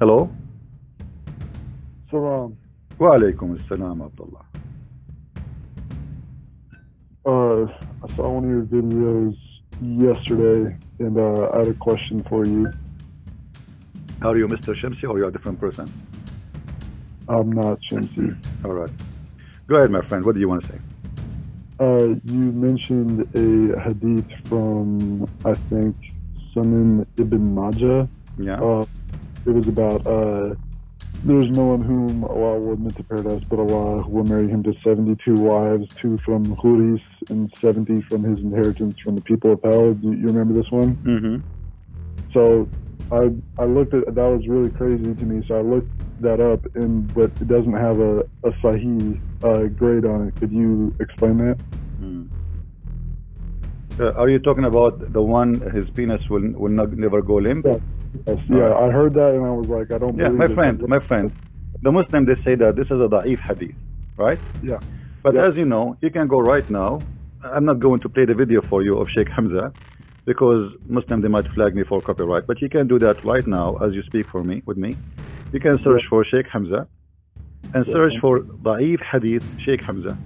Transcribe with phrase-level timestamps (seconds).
[0.00, 0.30] Hello?
[2.10, 2.56] Salam.
[2.98, 4.46] Wa alaikum assalam, Abdullah.
[7.26, 7.70] Uh,
[8.02, 9.36] I saw one of your videos
[9.82, 12.72] yesterday, and uh, I had a question for you.
[14.22, 14.74] Are you Mr.
[14.74, 15.92] Shamsi or are you a different person?
[17.28, 18.34] I'm not Shamsi.
[18.64, 18.90] All right.
[19.66, 20.24] Go ahead, my friend.
[20.24, 20.78] What do you want to say?
[21.78, 25.94] Uh, you mentioned a hadith from, I think,
[26.54, 28.08] Sunan Ibn Majah.
[28.38, 28.62] Yeah.
[28.62, 28.86] Uh,
[29.46, 30.54] it was about uh,
[31.22, 34.72] there's no one whom Allah will admit to paradise, but Allah will marry him to
[34.80, 39.92] 72 wives, two from Huris and 70 from his inheritance from the people of hell.
[39.92, 40.96] Do you remember this one?
[40.96, 41.36] Mm-hmm.
[42.32, 42.68] So
[43.12, 45.44] I I looked at that was really crazy to me.
[45.46, 50.06] So I looked that up, and but it doesn't have a a Sahih uh, grade
[50.06, 50.36] on it.
[50.36, 51.58] Could you explain that?
[52.00, 52.28] Mm.
[53.98, 57.66] Uh, are you talking about the one his penis will will not, never go limp?
[57.66, 57.78] Yeah.
[58.48, 60.16] Yeah, I heard that, and I was like, I don't.
[60.16, 61.32] Yeah, believe my friend, my friend.
[61.82, 63.74] The Muslim they say that this is a da'if hadith,
[64.16, 64.38] right?
[64.62, 64.78] Yeah.
[65.22, 65.46] But Yeah.
[65.46, 67.00] as you know, you can go right now.
[67.42, 69.72] I'm not going to play the video for you of Sheikh Hamza
[70.26, 72.46] because Muslim they might flag me for copyright.
[72.46, 74.94] But you can do that right now as you speak for me with me.
[75.52, 76.86] You can search for Sheikh Hamza
[77.74, 77.94] and Yeah.
[77.94, 80.18] search for da'if hadith Sheikh Hamza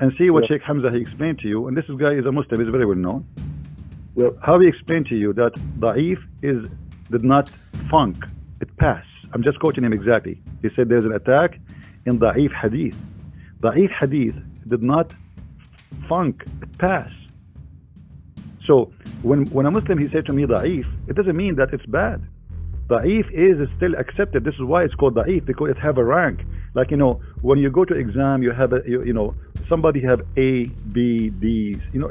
[0.00, 0.48] and see what Yeah.
[0.56, 1.66] Sheikh Hamza he explained to you.
[1.68, 3.24] And this guy is a Muslim, he's very well known.
[4.16, 4.36] Yep.
[4.40, 6.66] How he explained to you that da'if is
[7.12, 7.50] did not
[7.90, 8.24] funk,
[8.60, 9.08] it passed.
[9.32, 10.42] I'm just quoting him exactly.
[10.62, 11.58] He said there's an attack
[12.06, 12.96] in da'if hadith.
[13.60, 14.34] Da'if hadith
[14.68, 15.14] did not
[16.08, 17.14] funk, it passed.
[18.66, 21.86] So when when a Muslim he said to me da'if, it doesn't mean that it's
[21.86, 22.20] bad.
[22.88, 24.44] Da'if is still accepted.
[24.44, 26.40] This is why it's called da'if because it have a rank.
[26.74, 29.34] Like you know, when you go to exam, you have a you, you know
[29.68, 31.80] somebody have A, B, D's.
[31.92, 32.08] You know,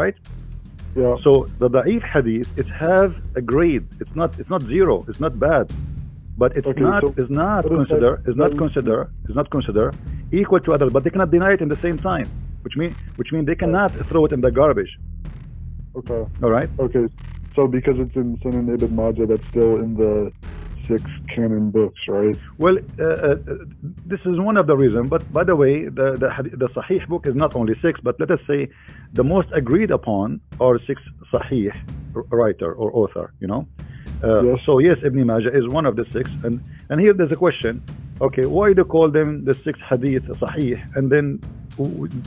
[0.00, 0.14] right.
[0.96, 1.16] Yeah.
[1.22, 3.86] So the da'if hadith, it has a grade.
[4.00, 5.04] It's not it's not zero.
[5.08, 5.72] It's not bad,
[6.38, 9.92] but it's Okay, not so is not consider is not consider is not consider
[10.32, 10.92] equal to others.
[10.92, 12.28] But they cannot deny it in the same time,
[12.62, 14.92] which mean which mean they cannot throw it in the garbage.
[15.96, 16.22] Okay.
[16.42, 16.68] All right.
[16.78, 17.06] Okay.
[17.56, 20.32] So because it's in Sunan Ibn Majah, that's still in the
[20.86, 21.02] six
[21.34, 22.36] canon books, right?
[22.58, 23.36] Well, uh, uh,
[24.06, 25.08] this is one of the reasons.
[25.08, 28.30] But by the way, the, the the Sahih book is not only six, but let
[28.30, 28.68] us say
[29.12, 31.02] the most agreed upon are six
[31.32, 31.72] Sahih
[32.30, 33.32] writer or author.
[33.40, 33.66] You know.
[34.22, 34.58] Uh, Yes.
[34.66, 36.54] So yes, Ibn Majah is one of the six, and
[36.90, 37.82] and here there's a question.
[38.20, 41.40] Okay, why do you call them the six Hadith Sahih, and then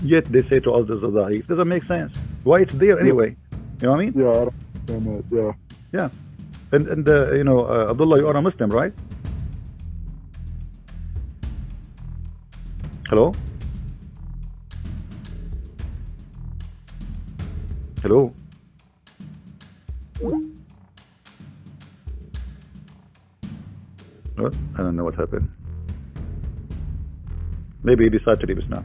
[0.04, 1.48] yet they say to us this is Sahih?
[1.48, 2.12] Doesn't make sense.
[2.44, 3.30] Why it's there anyway?
[3.82, 4.14] You know what I mean?
[4.24, 4.46] Yeah, I
[4.86, 5.26] don't.
[5.32, 5.52] Yeah.
[5.98, 6.10] Yeah.
[6.72, 8.94] And and uh, you know, uh, Abdullah, you are a Muslim, right?
[13.08, 13.34] Hello.
[18.02, 18.34] Hello.
[24.36, 24.54] What?
[24.76, 25.50] I don't know what happened.
[27.84, 28.84] Maybe he decided to leave us now.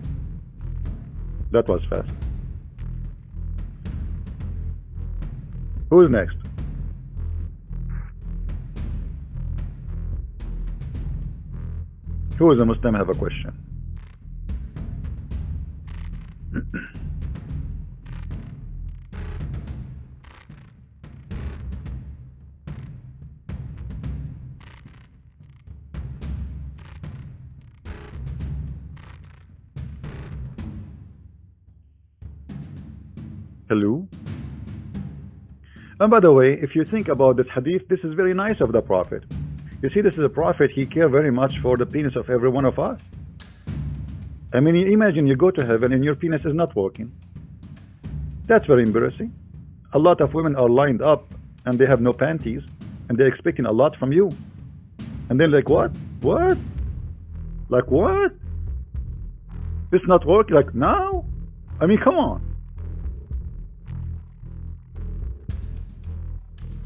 [1.51, 2.09] That was fast.
[5.91, 6.42] Who is next?
[12.43, 13.53] Who is a Muslim have a question?
[33.69, 34.09] Hello?
[36.01, 38.73] And by the way, if you think about this hadith, this is very nice of
[38.73, 39.23] the Prophet.
[39.83, 42.49] You see, this is a Prophet, he cared very much for the penis of every
[42.49, 43.01] one of us.
[44.55, 47.11] I mean, imagine you go to heaven and your penis is not working.
[48.47, 49.35] That's very embarrassing.
[49.93, 51.35] A lot of women are lined up
[51.67, 52.63] and they have no panties
[53.09, 54.31] and they're expecting a lot from you.
[55.31, 55.91] And then like, what?
[56.21, 56.57] What?
[57.69, 58.33] Like what?
[59.91, 60.55] It's not working?
[60.55, 61.25] Like, now?
[61.81, 62.52] I mean, come on.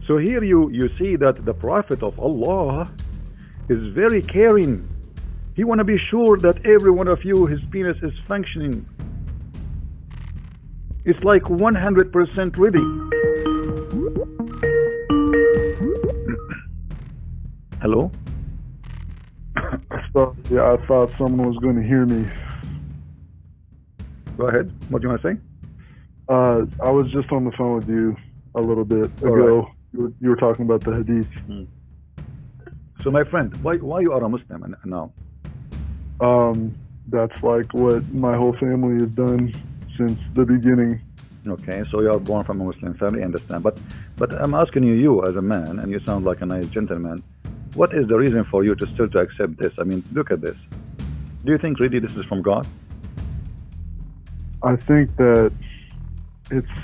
[0.07, 2.89] So here you, you see that the Prophet of Allah
[3.69, 4.89] is very caring.
[5.57, 8.87] He want to be sure that every one of you, his penis is functioning.
[11.05, 12.79] It's like 100% ready.
[17.83, 18.11] Hello?
[19.57, 22.29] I thought, yeah, I thought someone was going to hear me.
[24.37, 24.73] Go ahead.
[24.89, 25.41] What do you want to say?
[26.29, 28.17] Uh, I was just on the phone with you
[28.55, 29.59] a little bit All ago.
[29.63, 29.73] right.
[29.97, 31.27] You, were, you were talking about the hadith.
[33.03, 35.13] So my friend, why, why you are a Muslim now?
[36.21, 36.75] Um,
[37.09, 39.55] that's like what my whole family has done
[39.97, 41.01] since the beginning.
[41.47, 43.63] Okay, so you are born from a Muslim family, I understand.
[43.63, 43.79] But
[44.17, 47.23] but I'm asking you, you as a man, and you sound like a nice gentleman.
[47.75, 49.73] what is the reason for you to still to accept this?
[49.79, 50.57] I mean, look at this.
[51.45, 52.67] Do you think really this is from God?
[54.63, 55.53] I think that
[56.51, 56.77] it's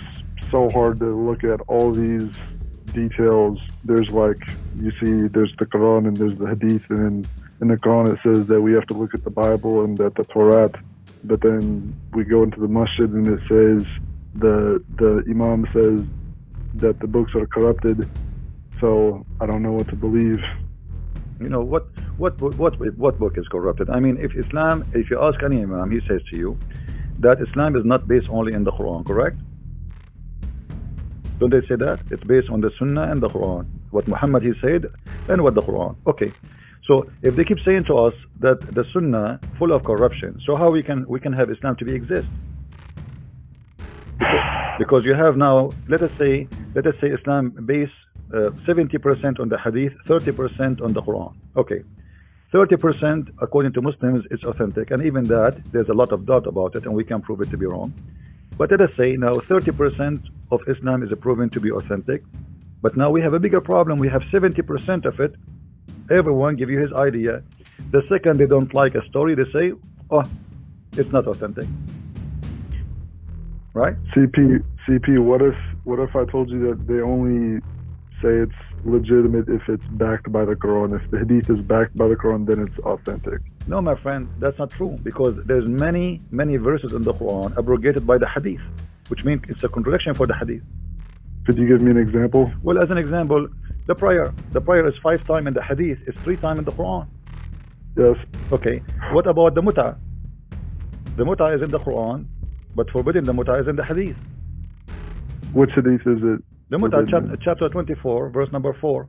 [0.50, 2.30] so hard to look at all these
[2.92, 3.58] details.
[3.84, 4.40] There's like
[4.74, 7.28] you see, there's the Quran and there's the Hadith, and in,
[7.60, 10.14] in the Quran it says that we have to look at the Bible and that
[10.14, 10.70] the Torah.
[11.24, 13.86] But then we go into the masjid and it says
[14.34, 16.06] the the Imam says
[16.74, 18.08] that the books are corrupted.
[18.80, 20.40] So I don't know what to believe.
[21.40, 21.86] You know what
[22.16, 23.90] what what what book is corrupted?
[23.90, 26.58] I mean, if Islam, if you ask any Imam, he says to you
[27.18, 29.38] that Islam is not based only in the Quran, correct?
[31.42, 31.98] Don't they say that?
[32.12, 33.66] It's based on the Sunnah and the Quran.
[33.90, 34.86] What Muhammad he said
[35.28, 35.96] and what the Quran.
[36.06, 36.30] Okay.
[36.86, 40.70] So if they keep saying to us that the Sunnah full of corruption, so how
[40.70, 42.28] we can we can have Islam to be exist?
[44.78, 46.46] Because, you have now, let us say,
[46.76, 47.98] let us say Islam based
[48.30, 51.34] 70% uh, on the Hadith, 30% on the Quran.
[51.56, 51.82] Okay.
[52.54, 56.76] 30% according to Muslims is authentic and even that there's a lot of doubt about
[56.76, 57.92] it and we can prove it to be wrong
[58.58, 60.20] but let us say now 30%
[60.52, 62.22] of Islam is proven to be authentic.
[62.82, 63.98] But now we have a bigger problem.
[63.98, 65.34] We have 70% of it.
[66.10, 67.42] Everyone give you his idea.
[67.90, 69.72] The second they don't like a story, they say,
[70.10, 70.24] oh,
[70.96, 71.66] it's not authentic.
[73.72, 73.96] Right?
[74.14, 75.54] CP, CP, what if,
[75.84, 77.60] what if I told you that they only
[78.20, 81.00] say it's legitimate if it's backed by the Quran?
[81.00, 83.40] If the Hadith is backed by the Quran, then it's authentic.
[83.66, 88.06] No, my friend, that's not true because there's many, many verses in the Quran abrogated
[88.06, 88.60] by the Hadith,
[89.12, 90.62] which means it's a contradiction for the Hadith.
[91.44, 92.50] Could you give me an example?
[92.62, 93.46] Well, as an example,
[93.86, 94.32] the prayer.
[94.52, 95.98] The prayer is five times in the Hadith.
[96.06, 97.06] It's three times in the Quran.
[97.94, 98.16] Yes.
[98.50, 98.80] Okay.
[99.16, 99.98] What about the muta?
[101.18, 102.24] The muta is in the Quran,
[102.74, 104.16] but forbidden the muta is in the Hadith.
[105.52, 106.40] Which Hadith is it?
[106.70, 109.06] The muta, chapter, chapter 24, verse number 4.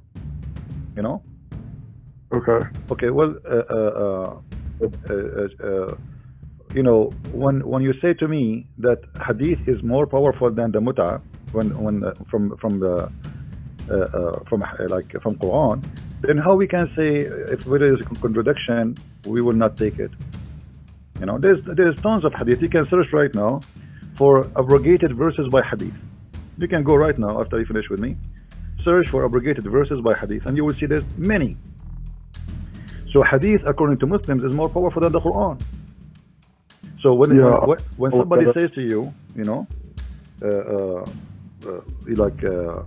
[0.97, 1.23] You know?
[2.33, 2.59] Okay.
[2.91, 3.09] Okay.
[3.09, 4.41] Well, uh, uh,
[5.09, 5.95] uh,
[6.73, 10.81] you know, when when you say to me that hadith is more powerful than the
[10.81, 11.21] muta,
[11.51, 13.11] when when uh, from from the
[13.89, 15.83] uh, uh, from like from Quran,
[16.21, 17.09] then how we can say
[17.55, 20.11] if there is a contradiction, we will not take it.
[21.19, 22.61] You know, there's there's tons of hadith.
[22.61, 23.61] You can search right now
[24.15, 25.93] for abrogated verses by hadith.
[26.57, 28.15] You can go right now after you finish with me.
[28.83, 31.57] Search for abrogated verses by hadith, and you will see there's many
[33.13, 35.61] so hadith, according to Muslims, is more powerful than the Quran.
[37.03, 37.65] So when yeah.
[37.65, 39.67] when, when somebody says to you, you know,
[40.41, 41.05] uh, uh,
[41.67, 42.81] uh, like, uh,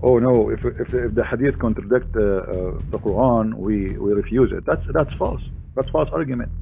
[0.00, 4.52] oh no, if, if, if the hadith contradict uh, uh, the Quran, we we refuse
[4.52, 4.64] it.
[4.64, 5.42] That's that's false.
[5.74, 6.52] That's false argument.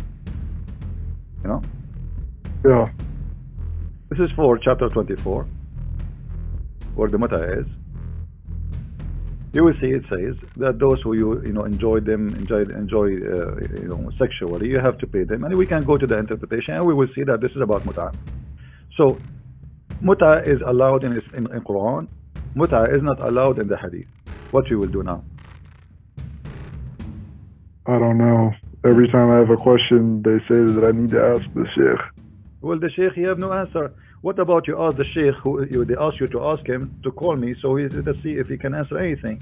[1.43, 1.63] You know.
[2.65, 2.89] Yeah.
[4.09, 5.47] This is for chapter 24,
[6.95, 7.67] where the matter is
[9.57, 13.07] you will see it says that those who you you know enjoy them enjoy enjoy
[13.35, 15.45] uh, you know sexually you have to pay them.
[15.45, 17.87] And we can go to the interpretation and we will see that this is about
[17.87, 18.13] muta.
[18.99, 19.19] So
[20.03, 22.07] muta is allowed in, in, in Quran.
[22.55, 24.09] Muta is not allowed in the hadith.
[24.51, 25.25] What you will do now?
[27.87, 28.53] I don't know.
[28.85, 32.03] Every time I have a question they say that I need to ask the sheikh.
[32.61, 33.85] Well the sheikh you have no answer
[34.27, 37.13] what about you ask the sheikh who you, they ask you to ask him to
[37.13, 39.41] call me so he to see if he can answer anything?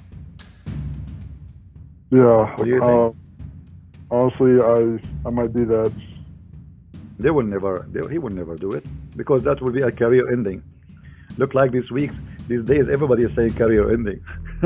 [2.11, 2.55] Yeah.
[2.57, 3.01] What do you think?
[3.07, 4.79] Uh, honestly, I
[5.27, 5.93] I might do that.
[7.19, 7.73] They will never.
[7.93, 8.85] They, he will never do it
[9.17, 10.63] because that will be a career ending.
[11.39, 12.11] Look like this week,
[12.47, 14.21] these days, everybody is saying career ending.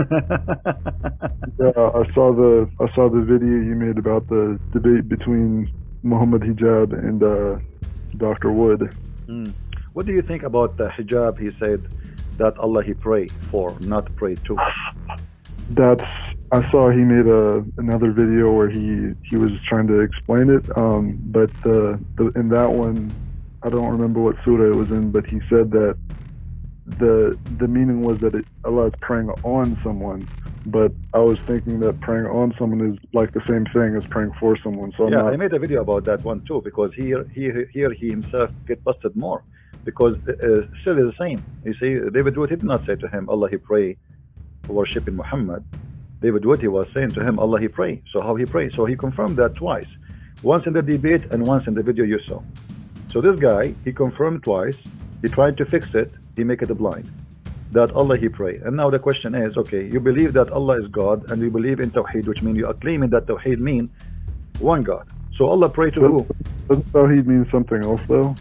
[1.62, 2.52] yeah, I saw the
[2.84, 5.70] I saw the video you made about the debate between
[6.02, 7.58] Muhammad Hijab and uh,
[8.16, 8.50] Dr.
[8.50, 8.82] Wood.
[9.28, 9.52] Mm.
[9.98, 11.40] What do you think about the hijab?
[11.40, 11.88] He said
[12.36, 14.56] that Allah he pray for, not pray to.
[15.70, 16.04] That's
[16.52, 20.64] I saw he made a another video where he he was trying to explain it.
[20.78, 23.10] Um, but the, the in that one,
[23.64, 25.98] I don't remember what surah it was in, but he said that
[26.86, 30.28] the the meaning was that it, Allah is praying on someone.
[30.66, 34.32] But I was thinking that praying on someone is like the same thing as praying
[34.38, 34.92] for someone.
[34.96, 35.32] So I'm yeah, not...
[35.32, 38.84] I made a video about that one too because here here here he himself get
[38.84, 39.42] busted more
[39.88, 41.42] because uh, still is the same.
[41.64, 43.96] You see, David Wood he did not say to him, Allah he pray,
[44.68, 45.64] worshiping Muhammad.
[46.20, 48.02] David Wood he was saying to him, Allah he pray.
[48.12, 48.68] So how he pray?
[48.70, 49.90] So he confirmed that twice,
[50.42, 52.42] once in the debate and once in the video you saw.
[53.12, 54.76] So this guy, he confirmed twice.
[55.22, 56.12] He tried to fix it.
[56.36, 57.10] He make it a blind.
[57.72, 58.56] That Allah he pray.
[58.66, 61.80] And now the question is, okay, you believe that Allah is God and you believe
[61.80, 63.88] in Tawheed, which means you are claiming that Tawheed mean
[64.58, 65.06] one God.
[65.36, 66.26] So Allah pray to who?
[66.68, 68.34] Does Tawheed mean something else though?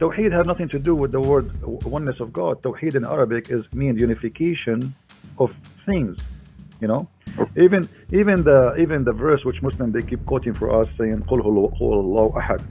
[0.00, 1.46] Tawheed has nothing to do with the word
[1.84, 2.62] oneness of God.
[2.62, 4.94] Tawheed in Arabic is mean unification
[5.38, 5.50] of
[5.84, 6.16] things.
[6.80, 7.06] You know,
[7.64, 11.40] even even the even the verse which Muslim they keep quoting for us saying "Qul
[11.44, 12.64] huwallahu ahad."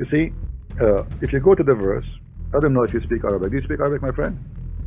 [0.00, 0.32] You see,
[0.80, 2.06] uh, if you go to the verse,
[2.52, 3.50] I don't know if you speak Arabic.
[3.52, 4.36] Do you speak Arabic, my friend?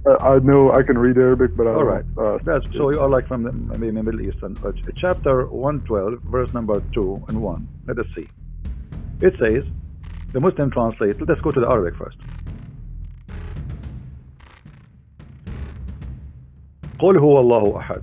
[0.05, 2.03] Uh, I know I can read Arabic, but I all right.
[2.17, 4.57] Uh, That's, so you are like from the, maybe Middle Eastern.
[4.65, 7.69] Uh, chapter one twelve, verse number two and one.
[7.87, 8.27] Let us see.
[9.21, 9.63] It says.
[10.32, 11.16] the Muslim translate.
[11.28, 12.18] Let's go to the Arabic first.
[16.98, 18.02] قل هو الله أحد.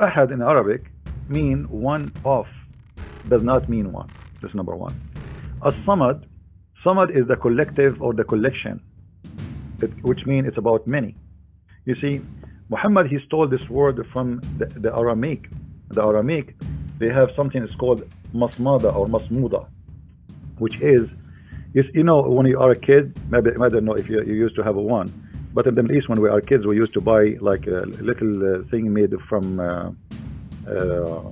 [0.00, 0.90] أحد in Arabic
[1.28, 2.46] mean one of,
[3.28, 4.08] does not mean one.
[4.40, 4.94] That's number one.
[5.64, 6.24] As-Samad,
[6.84, 8.80] Samad is the collective or the collection,
[9.82, 11.16] it, which means it's about many.
[11.84, 12.20] You see,
[12.70, 15.48] Muhammad he stole this word from the, the Aramaic.
[15.88, 16.54] The Aramaic,
[16.98, 19.66] they have something that's called masmada or masmuda,
[20.59, 21.09] which is,
[21.73, 24.55] you know, when you are a kid, maybe I don't know if you, you used
[24.55, 25.11] to have a one,
[25.53, 27.85] but in the Middle East when we are kids, we used to buy like a
[28.09, 29.91] little uh, thing made from, uh,
[30.69, 31.31] uh,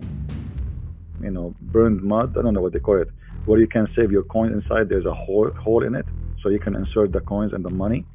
[1.22, 2.38] you know, burned mud.
[2.38, 3.10] I don't know what they call it,
[3.46, 4.90] where you can save your coin inside.
[4.90, 6.06] There's a hole hole in it,
[6.42, 8.06] so you can insert the coins and the money.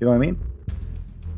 [0.00, 0.38] You know what I mean?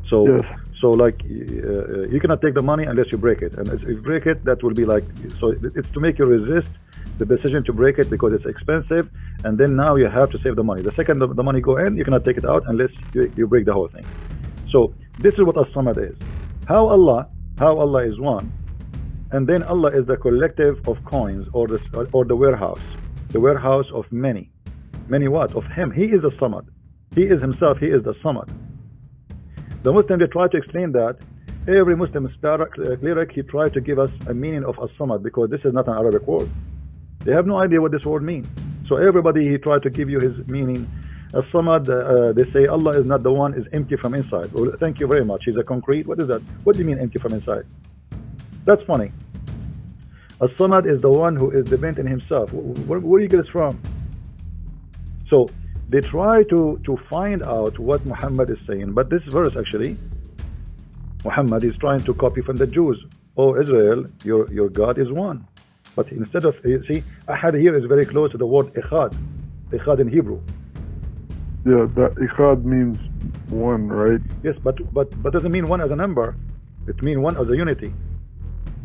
[0.08, 0.44] So, Yes.
[0.80, 3.82] so like uh, uh, you cannot take the money unless you break it, and if
[3.82, 5.04] you break it, that will be like
[5.38, 5.54] so.
[5.76, 6.72] It's to make you resist
[7.18, 9.08] the decision to break it because it's expensive,
[9.44, 10.82] and then now you have to save the money.
[10.82, 13.64] The second the, money go in, you cannot take it out unless you, you break
[13.66, 14.04] the whole thing.
[14.70, 16.16] So this is what as-samad is.
[16.66, 17.28] How Allah,
[17.58, 18.50] how Allah is one,
[19.32, 21.80] and then Allah is the collective of coins or the
[22.12, 22.80] or the warehouse,
[23.28, 24.50] the warehouse of many,
[25.08, 25.90] many what of Him.
[25.90, 26.66] He is the samad.
[27.14, 27.78] He is Himself.
[27.78, 28.48] He is the samad.
[29.82, 31.16] The Muslim they try to explain that.
[31.68, 35.60] Every Muslim uh, cleric he tried to give us a meaning of as-samad because this
[35.64, 36.50] is not an Arabic word.
[37.24, 38.46] They have no idea what this word means.
[38.88, 40.90] So everybody he tried to give you his meaning.
[41.34, 44.52] As-samad, uh, they say Allah is not the one is empty from inside.
[44.52, 45.42] Well, thank you very much.
[45.46, 46.06] He's a concrete.
[46.06, 46.42] What is that?
[46.64, 47.64] What do you mean empty from inside?
[48.64, 49.12] That's funny.
[50.42, 52.52] As-samad is the one who is dependent in himself.
[52.52, 53.80] Where, where do you get this from?
[55.28, 55.48] So
[55.88, 59.96] they try to to find out what Muhammad is saying, but this verse actually,
[61.24, 62.98] Muhammad is trying to copy from the Jews.
[63.36, 65.46] Oh Israel, your your God is one.
[65.96, 69.14] But instead of you see, ahad here is very close to the word echad,
[69.70, 70.40] echad in Hebrew.
[71.66, 72.98] yeah, that ikhad means
[73.50, 74.20] one, right?
[74.42, 76.34] Yes, but but but doesn't mean one as a number.
[76.88, 77.92] It means one as a unity.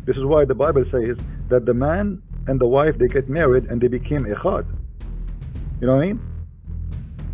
[0.06, 1.16] This is why the Bible says
[1.48, 4.64] that the man and the wife they get married and they became echad.
[5.80, 6.20] You know what I mean?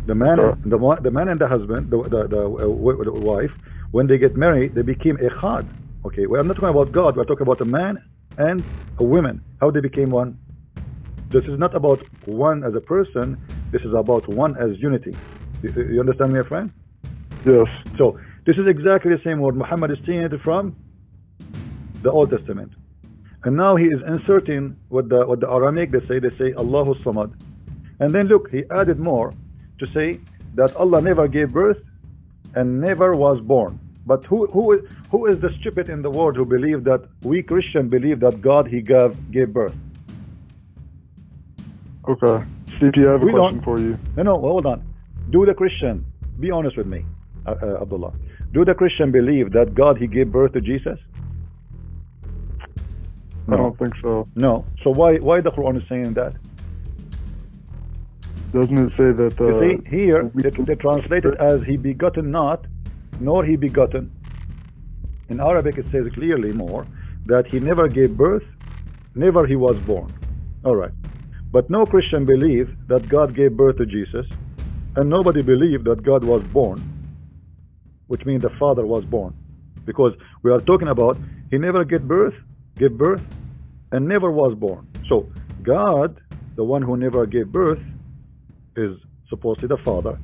[0.07, 0.57] The man, Sure.
[0.65, 3.51] the the man and the husband, the the, the, uh, the wife,
[3.91, 5.65] when they get married, they became echad.
[6.05, 7.15] Okay, well, I'm not talking about God.
[7.17, 7.93] We're talking about a man
[8.37, 8.63] and
[8.99, 9.41] a woman.
[9.61, 10.37] How they became one.
[11.29, 13.37] This is not about one as a person.
[13.71, 15.15] This is about one as unity.
[15.63, 16.71] You, understand me, my friend?
[17.45, 17.67] Yes.
[17.97, 20.75] So this is exactly the same word Muhammad is taking it from
[22.01, 22.71] the Old Testament.
[23.43, 26.95] And now he is inserting what the what the Aramaic they say, they say Allahu
[27.03, 27.33] Samad.
[27.99, 29.33] And then look, he added more
[29.79, 30.19] to say
[30.55, 31.81] that Allah never gave birth
[32.55, 33.79] and never was born.
[34.05, 34.81] But who who is
[35.15, 38.67] who is the stupid in the world who believe that we Christian believe that God
[38.67, 39.75] he gave gave birth?
[42.13, 42.37] Okay.
[42.79, 43.97] CP, I have a We question for you.
[44.17, 44.83] No, no, hold on.
[45.35, 46.05] Do the Christian,
[46.39, 47.05] be honest with me,
[47.45, 48.13] uh, uh, Abdullah.
[48.51, 50.99] Do the Christian believe that God he gave birth to Jesus?
[53.47, 54.27] I don't think so.
[54.35, 54.65] No.
[54.83, 56.33] So why why the Quran is saying that?
[58.57, 59.33] Doesn't it say that?
[59.39, 62.59] Uh, You see, here we- they, they translate it as he begotten not,
[63.29, 64.11] nor he begotten.
[65.29, 66.85] In Arabic it says clearly more
[67.25, 68.43] that he never gave birth,
[69.15, 70.13] never he was born.
[70.63, 70.91] All right.
[71.51, 74.25] But no Christian believe that God gave birth to Jesus,
[74.95, 76.83] and nobody believed that God was born,
[78.07, 79.33] which means the Father was born.
[79.85, 80.13] Because
[80.43, 81.17] we are talking about
[81.49, 82.33] he never gave birth,
[82.77, 83.23] gave birth,
[83.91, 84.87] and never was born.
[85.07, 85.29] So
[85.63, 86.19] God,
[86.55, 87.81] the one who never gave birth,
[88.75, 88.97] is
[89.29, 90.19] supposedly the Father.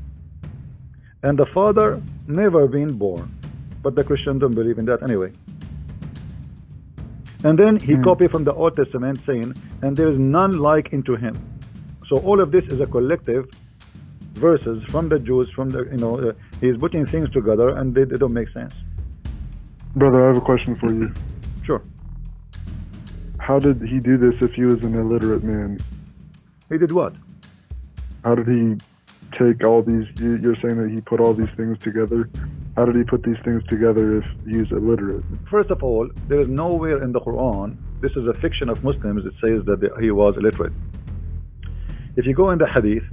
[1.23, 3.40] And the Father never been born.
[3.83, 5.31] But the Christians don't believe in that anyway.
[7.43, 8.03] And then he Hmm.
[8.03, 11.35] copied from the Old Testament saying, and there is none like unto him.
[12.07, 13.49] So all of this is a collective
[14.35, 18.03] verses from the Jews, from the, you know, uh, he's putting things together and they,
[18.03, 18.73] they don't make sense.
[19.95, 21.13] Brother, I have a question for you.
[21.63, 21.81] Sure.
[23.39, 25.79] How did he do this if he was an illiterate man?
[26.69, 27.13] He did what?
[28.23, 28.77] How did he
[29.37, 30.07] take all these?
[30.19, 32.29] You're saying that he put all these things together.
[32.75, 35.25] How did he put these things together if he's illiterate?
[35.49, 39.25] First of all, there is nowhere in the Quran, this is a fiction of Muslims,
[39.25, 40.73] it says that he was illiterate.
[42.15, 43.03] If you go in the Hadith,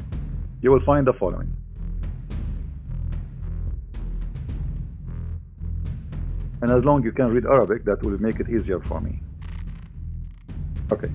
[0.62, 1.52] you will find the following.
[6.62, 9.20] And as long as you can read Arabic, that will make it easier for me.
[10.92, 11.10] Okay.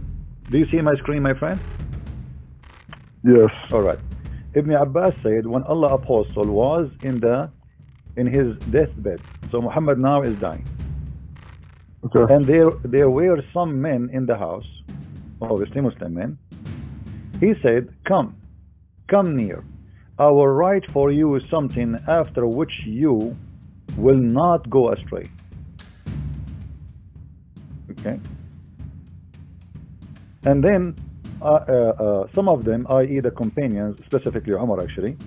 [0.49, 1.59] Do you see my screen, my friend?
[3.23, 3.49] Yes.
[3.71, 3.99] All right.
[4.53, 7.49] Ibn Abbas said when Allah apostle was in the
[8.15, 9.19] in his deathbed,
[9.51, 10.65] so Muhammad now is dying,
[12.05, 12.33] Okay.
[12.33, 14.67] and there there were some men in the house,
[15.41, 16.37] obviously Muslim men.
[17.39, 18.35] He said, "Come,
[19.07, 19.63] come near.
[20.19, 23.35] I will write for you something after which you
[23.97, 25.25] will not go astray."
[27.91, 28.19] Okay.
[30.45, 30.95] And then
[31.41, 31.73] uh, uh,
[32.05, 35.17] uh, some of them, i.e., the companions, specifically Umar actually,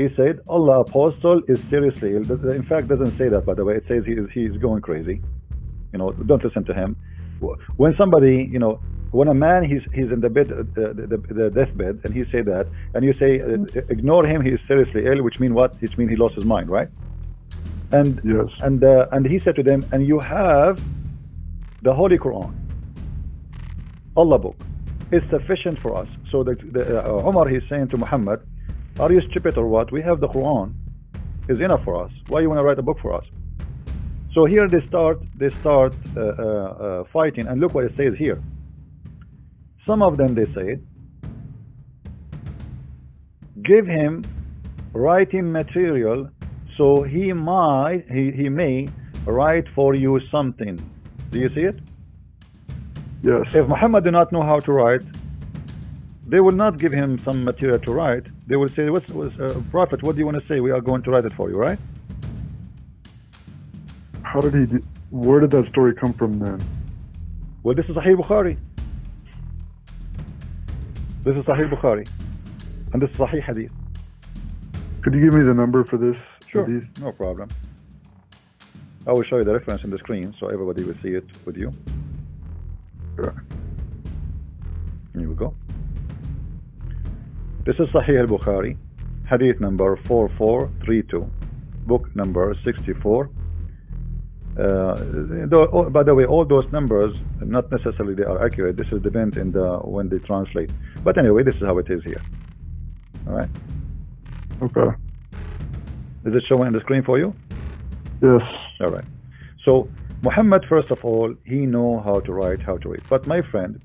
[0.00, 2.24] he said, Allah apostle is seriously ill.
[2.60, 3.74] In fact, doesn't say that, by the way.
[3.80, 5.16] It says he is, he is going crazy.
[5.92, 6.90] You know, don't listen to him.
[7.82, 8.74] When somebody, you know,
[9.18, 12.22] when a man he's he's in the bed, uh, the, the, the deathbed, and he
[12.32, 12.64] say that,
[12.94, 13.56] and you say, uh,
[13.96, 15.70] ignore him, he is seriously ill, which mean what?
[15.82, 16.88] Which mean he lost his mind, right?
[17.92, 18.50] And Yes.
[18.66, 20.80] and uh, and he said to them, and you have
[21.82, 22.52] the Holy Quran,
[24.16, 24.56] Allah book,
[25.10, 26.08] is sufficient for us.
[26.30, 28.38] So the, the uh, Umar he's saying to Muhammad,
[28.98, 29.92] are you stupid or what?
[29.92, 30.74] We have the Quran,
[31.48, 32.12] is enough for us.
[32.28, 33.24] Why you want to write a book for us?
[34.34, 38.14] So here they start they start uh, uh, uh, fighting, and look what it says
[38.18, 38.40] here.
[39.86, 40.86] Some of them they said,
[43.62, 44.24] give him
[44.92, 46.28] writing material
[46.76, 48.88] so he might he, he may
[49.26, 50.78] write for you something.
[51.30, 51.78] Do you see it?
[53.22, 53.54] Yes.
[53.54, 55.02] If Muhammad do not know how to write,
[56.30, 58.24] they will not give him some material to write.
[58.46, 60.02] They will say, "What's, what's uh, Prophet?
[60.04, 60.60] What do you want to say?
[60.60, 61.78] We are going to write it for you, right?"
[64.22, 64.66] How did he?
[64.66, 66.62] Do, where did that story come from then?
[67.64, 68.56] Well, this is Sahih Bukhari.
[71.24, 72.08] This is Sahih Bukhari,
[72.92, 73.72] and this is Sahih Hadith.
[75.02, 76.16] Could you give me the number for this?
[76.46, 76.66] Sure,
[77.00, 77.48] no problem.
[79.06, 81.56] I will show you the reference in the screen so everybody will see it with
[81.56, 81.72] you.
[83.16, 83.34] Sure.
[85.14, 85.54] Here we go.
[87.70, 88.76] This is Sahih al-Bukhari,
[89.28, 91.30] hadith number 4432,
[91.86, 93.30] book number 64.
[94.58, 94.94] Uh,
[95.46, 98.76] though, oh, by the way, all those numbers, not necessarily they are accurate.
[98.76, 100.72] This is depend in the when they translate.
[101.04, 102.20] But anyway, this is how it is here.
[103.28, 103.48] All right.
[104.62, 104.90] Okay.
[106.24, 107.32] Is it showing on the screen for you?
[108.20, 108.42] Yes.
[108.80, 109.04] All right.
[109.64, 109.88] So
[110.24, 113.04] Muhammad, first of all, he know how to write, how to read.
[113.08, 113.80] But my friend,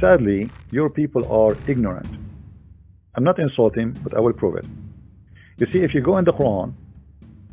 [0.00, 2.25] sadly, your people are ignorant.
[3.16, 4.66] I'm not insulting, but I will prove it.
[5.58, 6.74] You see, if you go in the Quran,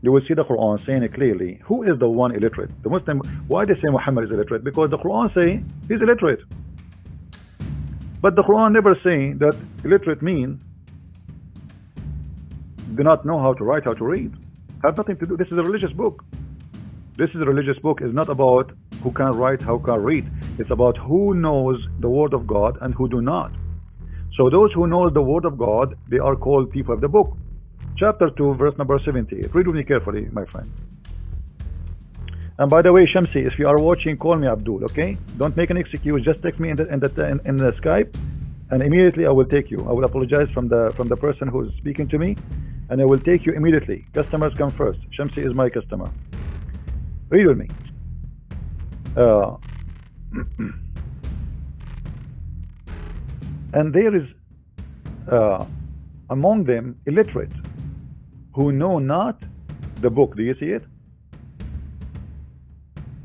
[0.01, 1.61] you will see the Quran saying it clearly.
[1.63, 2.69] Who is the one illiterate?
[2.83, 3.19] The Muslim.
[3.47, 4.65] Why they say Muhammad is illiterate?
[4.65, 6.41] Because the Quran say he's illiterate.
[8.21, 10.59] But the Quran never saying that illiterate mean
[12.95, 14.33] do not know how to write, how to read.
[14.83, 15.37] Have nothing to do.
[15.37, 16.25] This is a religious book.
[17.15, 18.01] This is a religious book.
[18.01, 20.29] It's not about who can write, how can read.
[20.59, 23.53] It's about who knows the word of God and who do not.
[24.35, 27.37] So those who know the word of God, they are called people of the book.
[27.97, 29.53] Chapter 2, verse number 78.
[29.53, 30.71] Read with me carefully, my friend.
[32.57, 35.17] And by the way, Shamsi, if you are watching, call me Abdul, okay?
[35.37, 36.23] Don't make an excuse.
[36.23, 38.15] Just text me in the, in the, in, in the Skype,
[38.71, 39.79] and immediately I will take you.
[39.87, 42.35] I will apologize from the from the person who is speaking to me,
[42.89, 44.05] and I will take you immediately.
[44.13, 44.99] Customers come first.
[45.17, 46.11] Shamsi is my customer.
[47.29, 47.69] Read with me.
[49.17, 49.57] Uh,
[53.73, 54.27] and there is
[55.31, 55.65] uh,
[56.29, 57.51] among them illiterate
[58.53, 59.41] who know not
[60.01, 60.35] the book.
[60.35, 60.83] Do you see it?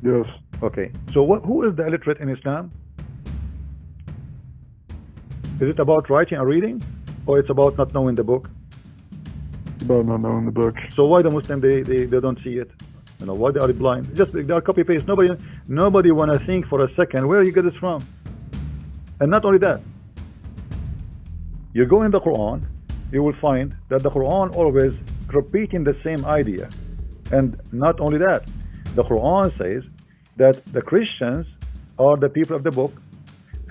[0.03, 0.27] Yes.
[0.63, 0.91] Okay.
[1.13, 2.73] So what, who is the illiterate in Islam?
[5.61, 6.83] Is it about writing or reading,
[7.27, 8.49] or it's about not knowing the book?
[9.83, 10.77] About not knowing the book.
[10.95, 12.71] So why the Muslim they, they, they don't see it?
[13.21, 14.15] You know why they are blind?
[14.15, 15.07] Just they are copy paste.
[15.09, 15.31] Nobody
[15.67, 18.01] nobody wanna think for a second where you get this from.
[19.21, 19.81] And not only that,
[21.73, 22.63] you go in the Quran,
[23.13, 24.93] you will find that the Quran always
[25.29, 26.69] repeating the same idea.
[27.31, 28.45] And not only that,
[28.95, 29.85] the Quran says
[30.37, 31.47] that the Christians
[31.99, 32.93] are the people of the book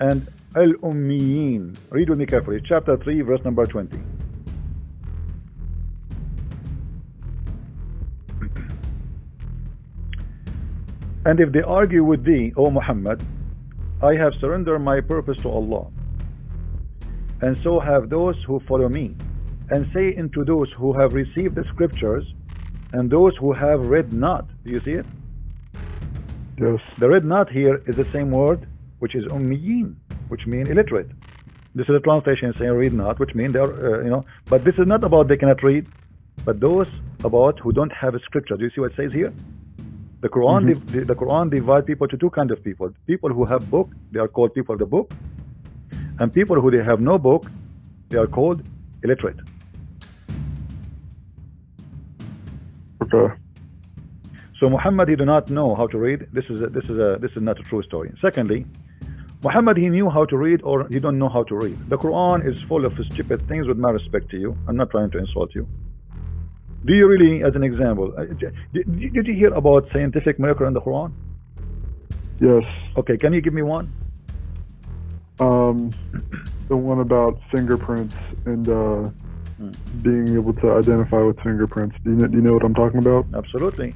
[0.00, 1.76] and al-ummiyin.
[1.90, 2.60] Read with me carefully.
[2.64, 3.98] Chapter 3, verse number 20.
[11.26, 13.20] And if they argue with thee, O Muhammad,
[14.02, 15.88] I have surrendered my purpose to Allah.
[17.42, 19.14] And so have those who follow me.
[19.70, 22.24] And say unto those who have received the scriptures
[22.92, 24.46] and those who have read not.
[24.64, 25.06] Do you see it?
[26.58, 26.80] Yes.
[26.98, 28.66] The read not here is the same word,
[28.98, 29.94] which is ummiyin,
[30.28, 31.10] which mean illiterate.
[31.74, 34.64] This is a translation saying read not, which mean they are, uh, you know, but
[34.64, 35.86] this is not about they cannot read,
[36.44, 36.88] but those
[37.22, 38.56] about who don't have a scripture.
[38.56, 39.32] Do you see what it says here?
[40.22, 40.92] The Quran, Mhm.
[40.92, 42.90] div- the Quran divide people to two kind of people.
[43.06, 45.12] People who have book, they are called people of the book,
[46.20, 47.46] and people who they have no book,
[48.08, 48.62] they are called
[49.02, 49.36] illiterate.
[53.02, 53.34] Okay.
[54.60, 56.26] So Muhammad, he do not know how to read.
[56.32, 58.12] This is a, this is a this is not a true story.
[58.20, 58.66] Secondly,
[59.42, 61.78] Muhammad, he knew how to read, or he don't know how to read.
[61.88, 63.68] The Quran is full of stupid things.
[63.68, 65.66] With my respect to you, I'm not trying to insult you.
[66.84, 68.24] Do you really, as an example, uh,
[68.72, 71.12] did, did you hear about scientific miracle in the Quran?
[72.40, 72.64] Yes.
[72.96, 73.92] Okay, can you give me one?
[75.40, 75.90] Um,
[76.68, 79.08] the one about fingerprints and uh,
[80.02, 81.96] being able to identify with fingerprints.
[82.04, 83.26] Do you know, do you know what I'm talking about?
[83.34, 83.94] Absolutely.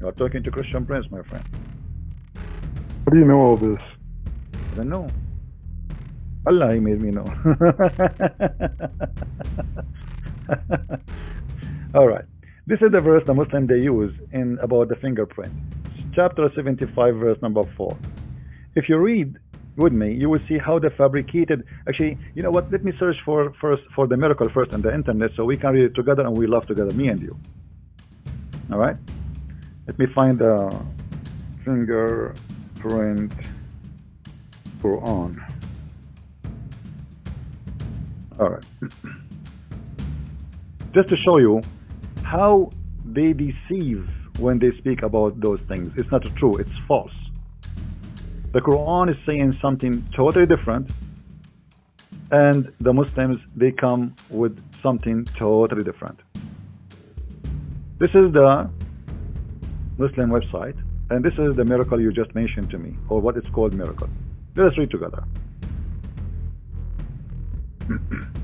[0.00, 1.44] You are talking to Christian Prince, my friend.
[2.34, 3.80] How do you know all this?
[4.72, 5.08] I don't know.
[6.46, 7.24] Allah, he made me know.
[11.94, 12.24] All right.
[12.66, 15.52] This is the verse the Muslim they use in about the fingerprint.
[16.14, 17.96] Chapter 75, verse number 4.
[18.76, 19.36] If you read
[19.80, 21.64] with me, you will see how the fabricated.
[21.88, 22.70] Actually, you know what?
[22.70, 25.72] Let me search for first for the miracle first on the internet, so we can
[25.74, 27.36] read it together and we love together, me and you.
[28.72, 28.96] All right.
[29.86, 30.56] Let me find the
[31.64, 33.32] fingerprint
[34.80, 35.32] Quran.
[38.38, 38.64] All right.
[40.94, 41.62] Just to show you
[42.22, 42.70] how
[43.04, 45.92] they deceive when they speak about those things.
[45.96, 47.12] It's not true, it's false.
[48.52, 50.90] The Quran is saying something totally different,
[52.32, 56.18] and the Muslims they come with something totally different.
[58.00, 58.68] This is the
[59.98, 60.76] Muslim website,
[61.10, 64.08] and this is the miracle you just mentioned to me, or what is called miracle.
[64.56, 65.22] Let us read together.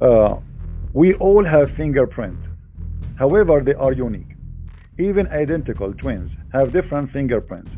[0.00, 0.36] Uh,
[0.92, 2.38] we all have fingerprint.
[3.16, 4.36] However, they are unique.
[4.98, 7.70] Even identical twins have different fingerprints.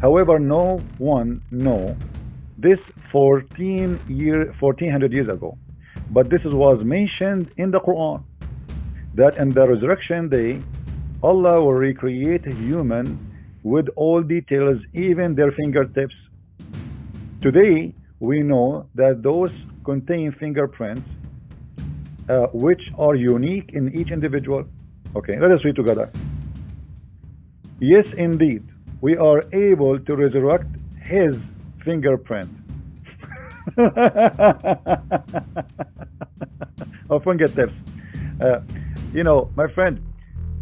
[0.00, 1.96] However, no one know
[2.56, 2.78] this
[3.10, 5.58] 14 year 1400 years ago.
[6.10, 8.22] But this was mentioned in the Quran
[9.14, 10.62] that in the resurrection day
[11.22, 13.18] Allah will recreate a human
[13.62, 16.14] with all details, even their fingertips.
[17.42, 19.52] Today, we know that those
[19.84, 21.06] contain fingerprints
[22.28, 24.64] uh, which are unique in each individual.
[25.16, 26.10] Okay, let us read together.
[27.80, 28.62] Yes, indeed,
[29.00, 30.66] we are able to resurrect
[31.02, 31.38] his
[31.82, 32.50] fingerprint.
[37.08, 37.72] or fingertips.
[38.40, 38.60] Uh,
[39.14, 40.00] you know, my friend,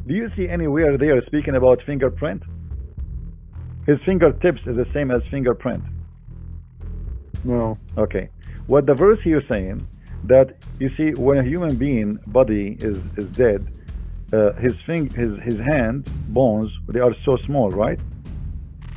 [0.07, 2.43] do you see anywhere they are speaking about fingerprint?
[3.87, 5.83] His fingertips is the same as fingerprint.
[7.45, 7.79] No.
[7.97, 8.29] Okay.
[8.67, 9.87] What the verse here is saying
[10.25, 13.67] that you see when a human being body is is dead,
[14.33, 17.99] uh, his fing his his hand bones they are so small, right?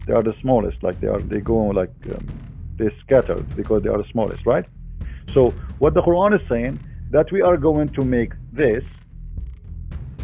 [0.06, 0.84] They are the smallest.
[0.84, 2.28] Like they are they go like um,
[2.78, 4.66] they scattered because they are the smallest, right?
[5.34, 6.80] So what the Quran is saying
[7.12, 8.84] that we are going to make this,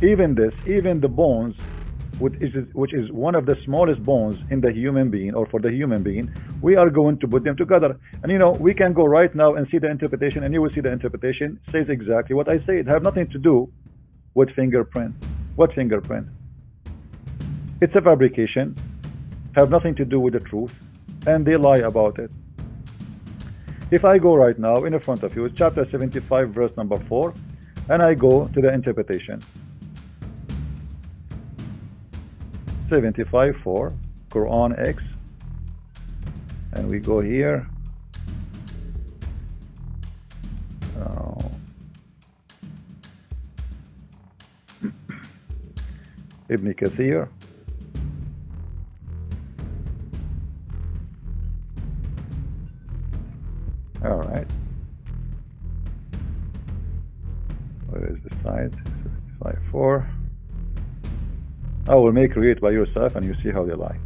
[0.01, 1.55] even this, even the bones
[2.19, 5.59] which is, which is one of the smallest bones in the human being or for
[5.59, 7.99] the human being, we are going to put them together.
[8.23, 10.71] And you know, we can go right now and see the interpretation, and you will
[10.71, 12.79] see the interpretation says exactly what I say.
[12.79, 13.71] It have nothing to do
[14.33, 15.15] with fingerprint.
[15.55, 16.27] What fingerprint?
[17.81, 18.75] It's a fabrication,
[19.55, 20.79] have nothing to do with the truth,
[21.25, 22.31] and they lie about it.
[23.91, 27.33] If I go right now in front of you, chapter 75, verse number 4,
[27.89, 29.39] and I go to the interpretation.
[32.89, 33.93] 75 for
[34.29, 35.03] Quran X
[36.73, 37.67] and we go here
[40.99, 41.43] uh,
[46.49, 47.29] Ibn Kathir.
[54.05, 54.47] All right.
[57.89, 58.73] Where is the side
[59.41, 60.09] 75 4
[61.89, 63.97] I will make read by yourself and you see how they lie.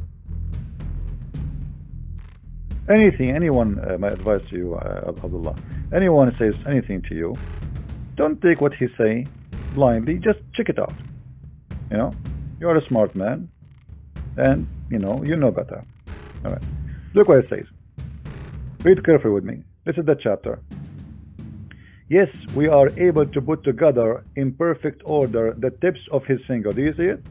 [2.89, 5.55] Anything, anyone, uh, my advice to you, uh, Abdullah,
[5.93, 7.35] anyone says anything to you,
[8.15, 9.25] don't take what he say
[9.73, 10.93] blindly, just check it out.
[11.89, 12.11] You know,
[12.61, 13.49] you are a smart man
[14.37, 15.83] and, you know, you know better.
[16.45, 16.63] All right.
[17.15, 17.65] Look what it says.
[18.83, 19.63] Read carefully with me.
[19.83, 20.59] This is the chapter.
[22.07, 26.71] Yes, we are able to put together in perfect order the tips of his finger.
[26.71, 27.25] Do you see it?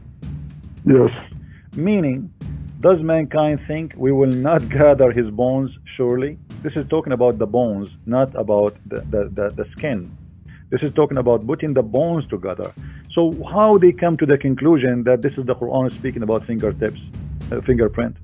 [0.85, 1.11] Yes.
[1.75, 2.33] Meaning,
[2.81, 6.37] does mankind think we will not gather his bones surely?
[6.61, 10.15] This is talking about the bones, not about the, the, the, the skin.
[10.71, 12.73] This is talking about putting the bones together.
[13.13, 16.99] So how they come to the conclusion that this is the Quran speaking about fingertips,
[17.51, 18.15] uh, fingerprint?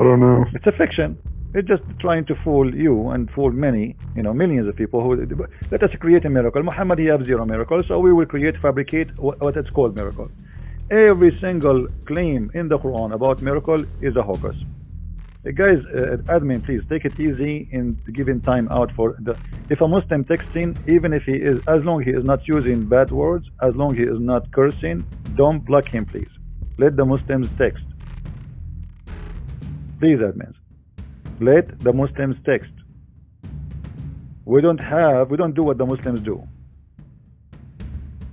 [0.00, 0.44] I don't know.
[0.54, 1.18] It's a fiction.
[1.54, 5.02] It's just trying to fool you and fool many, you know, millions of people.
[5.02, 6.62] Who let us create a miracle.
[6.62, 10.30] Muhammad, he have zero miracles, so we will create, fabricate what, what it's called miracle.
[10.90, 14.56] Every single claim in the Quran about miracle is a hocus.
[15.44, 19.36] Uh, guys, uh, admin, please take it easy in giving time out for the.
[19.70, 23.10] If a Muslim texting, even if he is, as long he is not using bad
[23.10, 26.30] words, as long he is not cursing, don't block him, please.
[26.78, 27.84] Let the Muslims text.
[29.98, 30.54] Please, admins.
[31.40, 32.72] Let the Muslims text.
[34.44, 36.46] We don't have, we don't do what the Muslims do.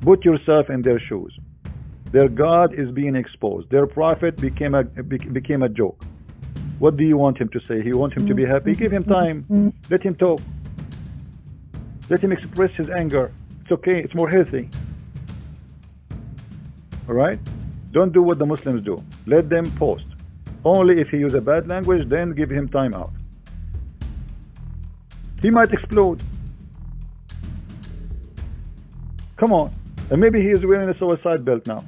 [0.02, 1.36] Put yourself in their shoes.
[2.12, 3.69] Their God is being exposed.
[3.72, 6.04] Their prophet became a became a joke.
[6.80, 7.84] What do you want him to say?
[7.84, 8.74] You want him to be happy?
[8.74, 9.74] Give him time.
[9.89, 10.39] Let him talk.
[12.10, 13.32] Let him express his anger.
[13.62, 14.00] It's okay.
[14.00, 14.70] It's more healthy.
[17.08, 17.39] All right?
[17.92, 19.04] Don't do what the Muslims do.
[19.26, 20.06] Let them post.
[20.63, 23.12] Only if he uses a bad language, then give him time out.
[25.42, 26.22] He might explode.
[29.38, 29.72] Come on.
[30.12, 31.84] And maybe he is wearing a suicide belt now.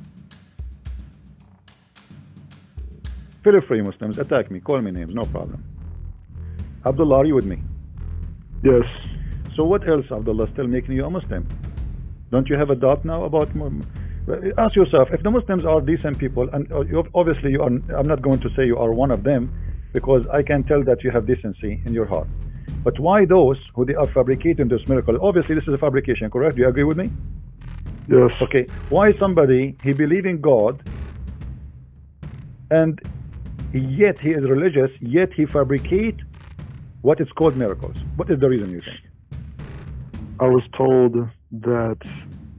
[3.43, 4.17] Feel free, Muslims.
[4.17, 4.59] Attack me.
[4.59, 5.13] Call me names.
[5.15, 5.63] No problem.
[6.85, 7.61] Abdullah, are you with me?
[8.63, 8.85] Yes.
[9.55, 11.47] So what else, Abdullah, still making you a Muslim?
[12.31, 13.49] Don't you have a doubt now about...
[14.57, 18.21] Ask yourself, if the Muslims are decent people, and uh, obviously you are, I'm not
[18.21, 19.51] going to say you are one of them,
[19.93, 22.27] because I can tell that you have decency in your heart.
[22.83, 25.17] But why those who they are fabricating this miracle?
[25.21, 26.55] Obviously, this is a fabrication, correct?
[26.55, 27.11] Do you agree with me?
[28.07, 28.31] Yes.
[28.41, 28.67] Okay.
[28.89, 30.81] Why somebody he believe in God,
[32.69, 33.01] and
[33.73, 36.17] yet he is religious, yet he fabricate
[37.01, 37.95] what is called miracles?
[38.15, 38.99] What is the reason you think?
[40.39, 41.15] I was told
[41.51, 41.97] that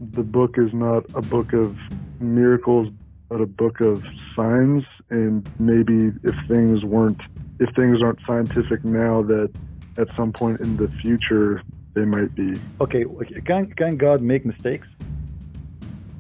[0.00, 1.76] the book is not a book of
[2.20, 2.88] miracles,
[3.28, 4.84] but a book of signs.
[5.10, 7.20] And maybe if things weren't,
[7.60, 9.50] if things aren't scientific now, that
[9.98, 11.62] at some point in the future
[11.94, 12.54] they might be.
[12.80, 13.04] Okay,
[13.44, 14.88] can can God make mistakes?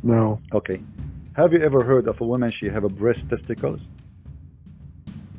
[0.02, 0.40] No.
[0.52, 0.80] Okay.
[1.34, 3.80] Have you ever heard of a woman she have a breast testicles?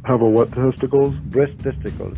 [0.05, 1.15] Have a what testicles?
[1.31, 2.17] Breast testicles.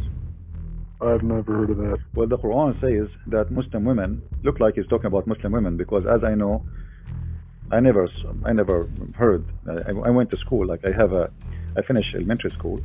[0.99, 1.99] I've never heard of that.
[2.15, 6.03] Well, the Quran says that Muslim women look like he's talking about Muslim women because,
[6.07, 6.65] as I know,
[7.71, 8.09] I never,
[8.43, 9.45] I never heard.
[9.67, 10.65] I, I went to school.
[10.65, 11.29] Like I have a,
[11.77, 12.81] I finished elementary school,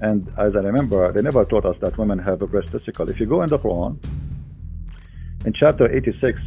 [0.00, 3.10] and as I remember, they never taught us that women have a breast testicle.
[3.10, 3.98] If you go in the Quran,
[5.44, 6.40] in chapter 86,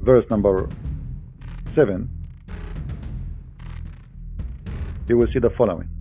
[0.00, 0.68] verse number
[1.74, 2.10] seven,
[5.08, 5.91] you will see the following.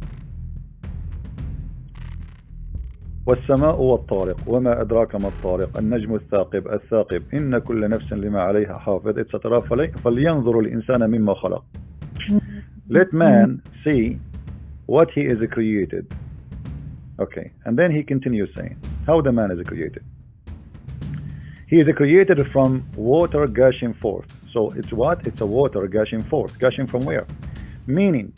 [3.31, 9.19] والسماء والطارق وما أدراك ما الطارق النجم الثاقب الثاقب إن كل نفس لما عليها حافظ
[9.19, 11.65] etc فلينظر الإنسان مما خلق
[12.89, 14.19] let man see
[14.87, 16.07] what he is created
[17.19, 20.05] okay and then he continues saying how the man is created
[21.69, 26.53] he is created from water gushing forth so it's what it's a water gushing forth
[26.59, 27.27] gushing from where
[27.87, 28.33] meaning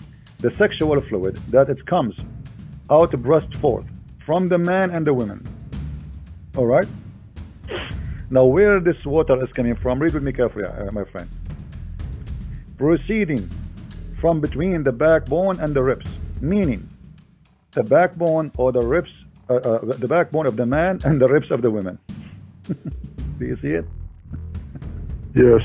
[0.45, 2.15] the sexual fluid that it comes
[2.91, 3.89] out burst forth
[4.26, 5.46] from the man and the woman.
[6.56, 6.88] All right?
[8.30, 11.30] Now, where this water is coming from, read with me carefully, uh, my friend.
[12.78, 13.50] Proceeding
[14.20, 16.10] from between the backbone and the ribs,
[16.42, 16.88] meaning
[17.72, 19.12] the backbone or the ribs,
[19.50, 22.00] uh, uh, the backbone of the man and the ribs of the women.
[22.68, 23.86] Do you see it?
[25.36, 25.62] Yes.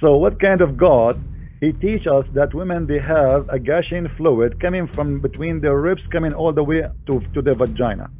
[0.00, 1.20] So, what kind of God
[1.60, 6.02] he teach us that women they have a gushing fluid coming from between their ribs
[6.10, 8.10] coming all the way to, to the vagina.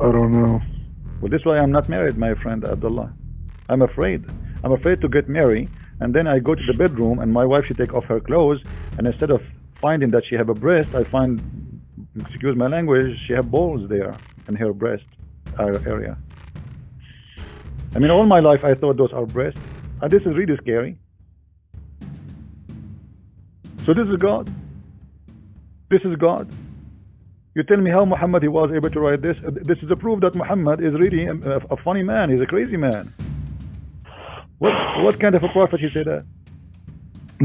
[0.00, 0.60] I don't know.
[1.20, 3.12] Well this is why I'm not married my friend Abdullah.
[3.70, 4.24] I'm afraid.
[4.62, 7.64] I'm afraid to get married and then I go to the bedroom and my wife
[7.66, 8.62] she take off her clothes
[8.98, 9.40] and instead of
[9.80, 11.40] finding that she have a breast I find
[12.20, 14.14] excuse my language she have balls there
[14.48, 15.04] in her breast
[15.58, 16.18] uh, area.
[17.94, 19.60] I mean all my life I thought those are breasts
[20.04, 20.98] and this is really scary.
[23.86, 24.52] So this is God.
[25.88, 26.46] This is God.
[27.54, 29.38] You tell me how Muhammad he was able to write this.
[29.70, 32.28] This is a proof that Muhammad is really a, a funny man.
[32.28, 33.14] He's a crazy man.
[34.58, 36.26] What what kind of a prophet he said that?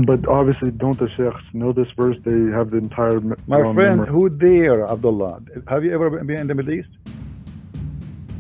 [0.06, 2.18] But obviously, don't the sheikhs know this verse?
[2.26, 3.22] They have the entire.
[3.48, 4.10] My friend, memory.
[4.10, 5.44] who there, Abdullah?
[5.70, 6.90] Have you ever been in the Middle East?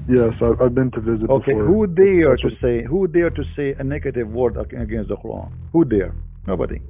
[0.09, 1.29] Yes, I've been to visit.
[1.29, 1.65] Okay, before.
[1.65, 5.51] who dare to say who dare to say a negative word against the Quran?
[5.71, 6.15] Who dare?
[6.47, 6.81] Nobody.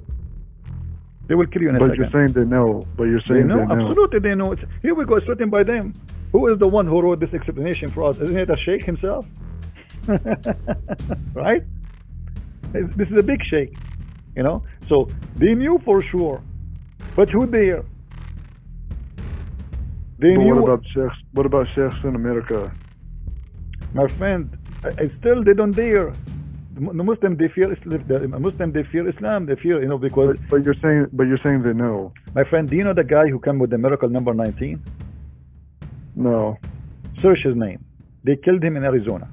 [1.26, 2.00] They will kill you in a but second.
[2.02, 2.82] you're saying they know.
[2.96, 3.60] But you're saying they know.
[3.60, 3.84] They know.
[3.86, 4.52] Absolutely, they know.
[4.52, 5.16] It's, here we go.
[5.16, 5.94] It's written by them.
[6.32, 8.16] Who is the one who wrote this explanation for us?
[8.16, 9.26] Isn't it a sheikh himself?
[11.34, 11.62] right?
[12.72, 13.76] This is a big sheikh,
[14.34, 14.64] you know.
[14.88, 16.40] So they knew for sure,
[17.16, 17.84] but who dare?
[20.18, 20.54] They But knew.
[20.54, 21.16] what about sheikhs?
[21.32, 22.72] What about sheikhs in America?
[23.94, 24.56] My friend,
[25.18, 26.12] still they don't dare.
[26.74, 28.02] The the Muslim they fear Islam.
[28.08, 29.46] The Muslim they fear Islam.
[29.46, 32.12] They fear you know because But, but you're saying, but you're saying they know.
[32.34, 34.80] my friend, do you know the guy who came with the miracle number 19?
[36.16, 36.56] No,
[37.22, 37.84] Search his name.
[38.24, 39.28] They killed him in Arizona.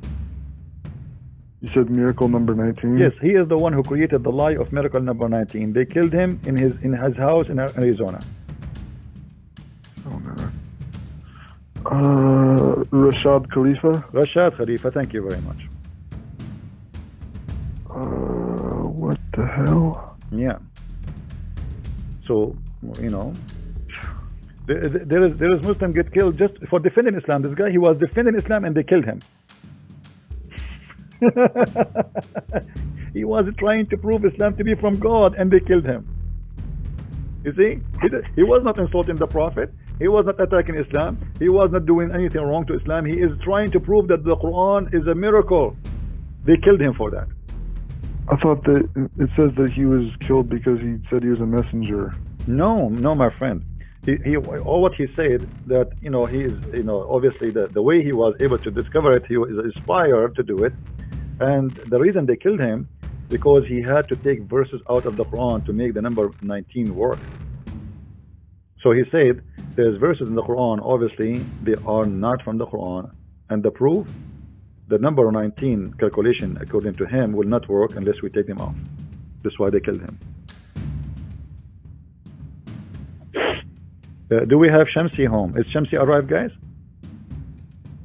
[1.61, 2.97] you said miracle number 19.
[2.97, 5.73] Yes, he is the one who created the lie of miracle number 19.
[5.73, 8.19] They killed him in his in his house in Arizona.
[11.87, 13.91] Uh, Rashad Khalifa.
[14.11, 15.69] Rashad Khalifa, thank you very much.
[17.89, 20.17] Uh, what the hell?
[20.29, 20.57] Yeah.
[22.25, 22.57] So,
[22.99, 23.31] you know,
[24.65, 27.41] there, there is there is Muslim get killed just for defending Islam.
[27.43, 29.21] This guy, he was defending Islam and they killed him.
[33.13, 36.05] he was trying to prove Islam to be from God and they killed him.
[37.45, 39.73] You see, he, he was not insulting the Prophet.
[39.99, 41.17] He was not attacking Islam.
[41.39, 43.05] He was not doing anything wrong to Islam.
[43.05, 45.75] He is trying to prove that the Quran is a miracle.
[46.45, 47.27] They killed him for that.
[48.29, 51.45] I thought that it says that he was killed because he said he was a
[51.45, 52.13] messenger.
[52.45, 53.63] No, no, my friend.
[54.05, 57.67] He, he, all what he said that you know he is you know obviously the
[57.67, 60.73] the way he was able to discover it, he was inspired to do it,
[61.41, 62.87] and the reason they killed him
[63.27, 66.95] because he had to take verses out of the Quran to make the number 19
[66.95, 67.19] work.
[68.81, 69.41] So he said
[69.77, 73.11] there's verses in the Quran, obviously they are not from the Quran,
[73.49, 74.07] and the proof,
[74.87, 78.75] the number 19 calculation according to him will not work unless we take them off.
[79.43, 80.19] That's why they killed him.
[84.29, 85.55] Uh, do we have Shamsi home?
[85.57, 86.51] Is Shamsi arrived, guys?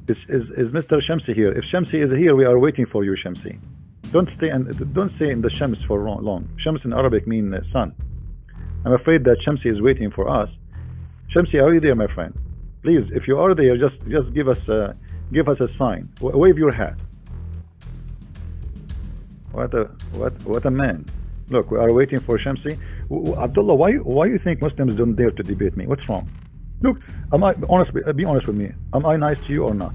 [0.07, 1.01] Is, is, is Mr.
[1.07, 1.51] Shamsi here?
[1.51, 3.59] If Shamsi is here, we are waiting for you, Shamsi.
[4.11, 6.47] Don't stay and don't stay in the Shams for long.
[6.59, 7.95] Shams in Arabic mean uh, sun.
[8.85, 10.49] I'm afraid that Shamsi is waiting for us.
[11.33, 12.33] Shamsi, are you there, my friend?
[12.83, 14.95] Please, if you are there, just just give us a,
[15.31, 16.09] give us a sign.
[16.19, 16.95] W- wave your hat.
[19.51, 21.05] What a what what a man!
[21.49, 22.77] Look, we are waiting for Shamsi.
[23.09, 25.87] W- w- Abdullah, why why you think Muslims don't dare to debate me?
[25.87, 26.29] What's wrong?
[26.81, 26.97] Look,
[27.31, 27.91] am I honest?
[28.15, 28.71] Be honest with me.
[28.93, 29.93] Am I nice to you or not?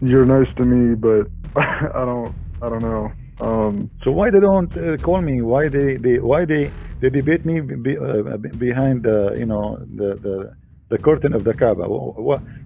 [0.00, 2.34] You're nice to me, but I don't.
[2.62, 3.12] I don't know.
[3.40, 5.42] Um, So why they don't uh, call me?
[5.42, 10.14] Why they, they why they they debate me be, uh, behind the you know the
[10.26, 10.36] the
[10.88, 11.84] the curtain of the Kaaba?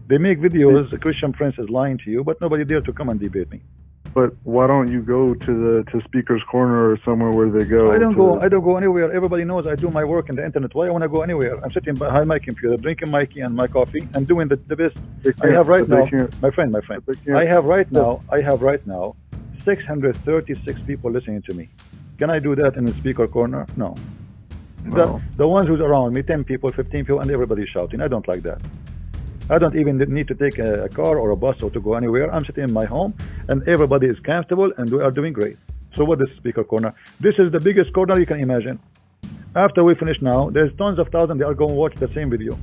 [0.09, 0.91] They make videos.
[0.91, 3.61] The Christian Prince is lying to you, but nobody dare to come and debate me.
[4.13, 7.93] but why don't you go to the to Speaker's Corner or somewhere where they go?
[7.93, 8.41] I don't go.
[8.41, 9.13] I don't go anywhere.
[9.13, 10.75] Everybody knows I do my work in the internet.
[10.75, 11.55] Why I want to go anywhere?
[11.63, 14.77] I'm sitting behind my computer, drinking my tea and my coffee, and doing the, the
[14.83, 14.97] best
[15.43, 16.05] I have right now.
[16.43, 17.03] My friend, my friend.
[17.43, 18.11] I have right now.
[18.31, 19.15] I have right now
[19.65, 21.69] 636 people listening to me.
[22.19, 23.67] Can I do that in the speaker corner?
[23.77, 23.95] No.
[24.85, 28.01] The, the ones who's around me, 10 people, 15 people, and everybody's shouting.
[28.01, 28.61] I don't like that.
[29.51, 31.95] I don't even need to take a, a car or a bus or to go
[31.95, 32.33] anywhere.
[32.33, 33.15] I'm sitting in my home,
[33.49, 35.57] and everybody is comfortable, and we are doing great.
[35.95, 36.95] So what is speaker corner?
[37.19, 38.79] This is the biggest corner you can imagine.
[39.57, 42.31] After we finish now, there's tons of thousands that are going to watch the same
[42.31, 42.57] video.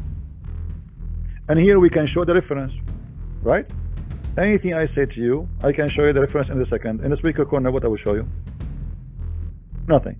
[1.49, 2.73] And here we can show the reference,
[3.41, 3.65] right?
[4.37, 7.01] Anything I say to you, I can show you the reference in a second.
[7.01, 8.25] In the speaker corner, what I will show you?
[9.87, 10.17] Nothing.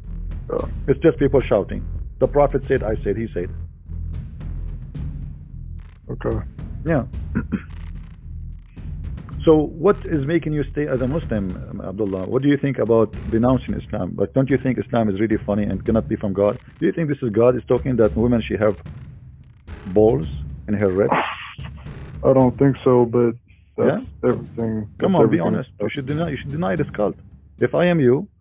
[0.50, 0.70] Oh.
[0.88, 1.86] It's just people shouting.
[2.20, 3.50] The Prophet said, I said, he said.
[6.10, 6.38] Okay.
[6.86, 7.04] Yeah.
[9.46, 12.26] so, what is making you stay as a Muslim, um, Abdullah?
[12.28, 14.12] What do you think about denouncing Islam?
[14.16, 16.60] But don't you think Islam is really funny and cannot be from God?
[16.80, 18.82] Do you think this is God is talking that women should have
[19.94, 20.28] balls
[20.68, 21.10] in her red?
[22.24, 23.36] I don't think so, but
[23.78, 24.90] that's everything.
[24.98, 25.70] Come that's on, be honest.
[25.82, 26.30] You should deny.
[26.30, 27.16] You should deny this cult.
[27.60, 28.37] If I am you, uh,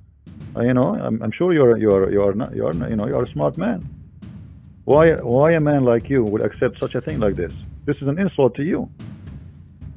[0.56, 3.28] Uh, you know, I'm, I'm sure you're you're you're not you're you know you're a
[3.28, 3.88] smart man.
[4.84, 7.52] Why why a man like you would accept such a thing like this?
[7.84, 8.88] This is an insult to you.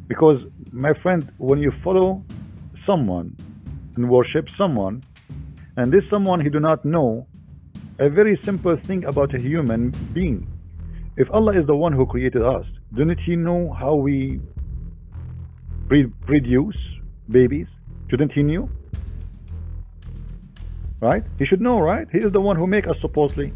[0.08, 2.24] Because my friend, when you follow
[2.86, 3.36] someone
[3.96, 5.04] and worship someone,
[5.78, 7.28] and this someone he do not know
[8.00, 10.48] a very simple thing about a human being.
[11.18, 12.66] If Allah is the one who created us,
[12.96, 14.40] didn't He know how we
[15.88, 16.78] produce
[17.30, 17.68] babies?
[18.10, 18.70] Shouldn't He know?
[21.02, 21.24] Right?
[21.38, 22.08] He should know, right?
[22.12, 23.54] He is the one who make us supposedly.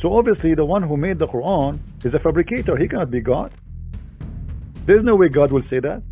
[0.00, 2.76] So obviously, the one who made the Quran is a fabricator.
[2.76, 3.52] He cannot be God.
[4.86, 6.02] There's no way God will say that.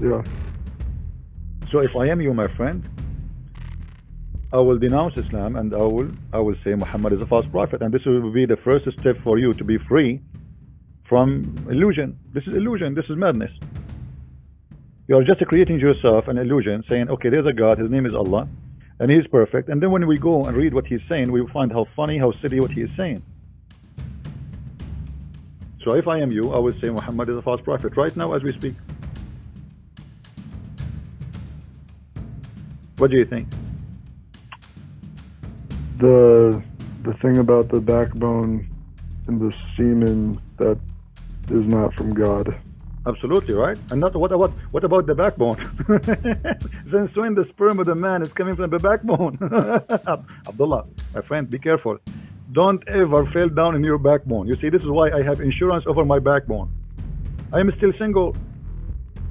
[0.00, 0.22] Yeah.
[1.70, 2.88] So if I am you, my friend,
[4.52, 7.82] I will denounce Islam and I will I will say Muhammad is a false prophet,
[7.82, 10.20] and this will be the first step for you to be free
[11.08, 12.18] from illusion.
[12.32, 12.94] This is illusion.
[12.94, 13.52] This is madness.
[15.10, 18.14] You are just creating yourself an illusion, saying, okay, there's a God, his name is
[18.14, 18.46] Allah,
[19.00, 19.68] and he's perfect.
[19.68, 22.30] And then when we go and read what he's saying, we find how funny, how
[22.40, 23.20] silly what he is saying.
[25.84, 28.34] So if I am you, I would say Muhammad is a false prophet right now
[28.34, 28.74] as we speak.
[32.98, 33.48] What do you think?
[35.96, 36.62] The
[37.02, 38.64] the thing about the backbone
[39.26, 40.78] and the semen that
[41.50, 42.56] is not from God.
[43.06, 43.78] Absolutely right.
[43.90, 45.56] And not what about what about the backbone?
[46.90, 49.38] Since when the sperm of the man is coming from the backbone?
[50.48, 51.98] Abdullah, my friend, be careful.
[52.52, 54.48] Don't ever fall down in your backbone.
[54.48, 56.70] You see, this is why I have insurance over my backbone.
[57.52, 58.36] I am still single.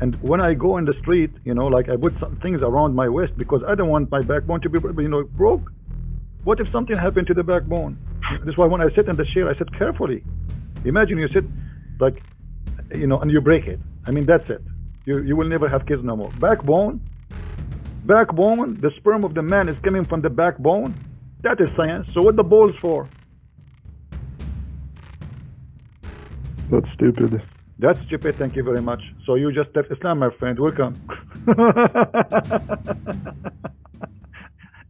[0.01, 2.95] And when I go in the street, you know, like I put some things around
[2.95, 5.72] my waist because I don't want my backbone to be, you know, broke.
[6.43, 7.97] What if something happened to the backbone?
[8.45, 10.24] That's why when I sit in the chair, I sit carefully.
[10.86, 11.43] Imagine you sit
[11.99, 12.24] like,
[12.94, 13.80] you know, and you break it.
[14.06, 14.62] I mean, that's it.
[15.06, 16.32] You, you will never have kids no more.
[16.40, 17.02] Backbone,
[18.06, 20.94] backbone, the sperm of the man is coming from the backbone.
[21.42, 22.08] That is science.
[22.14, 23.10] So what the balls for?
[26.70, 27.42] That's stupid.
[27.80, 28.36] That's stupid.
[28.38, 29.02] Thank you very much.
[29.26, 30.60] So you just left Islam, my friend.
[30.60, 30.96] Welcome.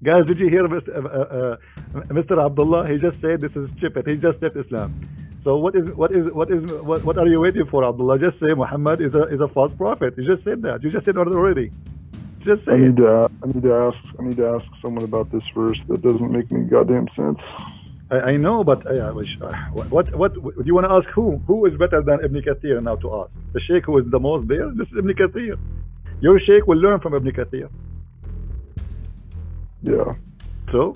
[0.04, 0.90] Guys, did you hear Mr.
[0.96, 1.58] Uh,
[1.98, 2.44] uh, Mr.
[2.44, 2.90] Abdullah?
[2.90, 4.08] He just said this is stupid.
[4.08, 5.00] He just left Islam.
[5.44, 8.20] So what is what is what is what, what are you waiting for, Abdullah?
[8.20, 10.14] Just say Muhammad is a is a false prophet.
[10.18, 10.84] You just said that.
[10.84, 11.72] You just said it already.
[12.40, 12.80] Just say I it.
[12.80, 15.80] need to I need to ask I need to ask someone about this verse.
[15.88, 17.40] That doesn't make any goddamn sense.
[18.12, 20.94] I, I know, but uh, I wish, uh, what, what what do you want to
[20.94, 21.08] ask?
[21.10, 23.32] Who who is better than Ibn Kathir now to ask?
[23.54, 24.70] The Sheikh who is the most there.
[24.72, 25.58] This is Ibn Kathir.
[26.20, 27.70] Your Sheikh will learn from Ibn Kathir.
[29.84, 30.12] Yeah.
[30.72, 30.94] So,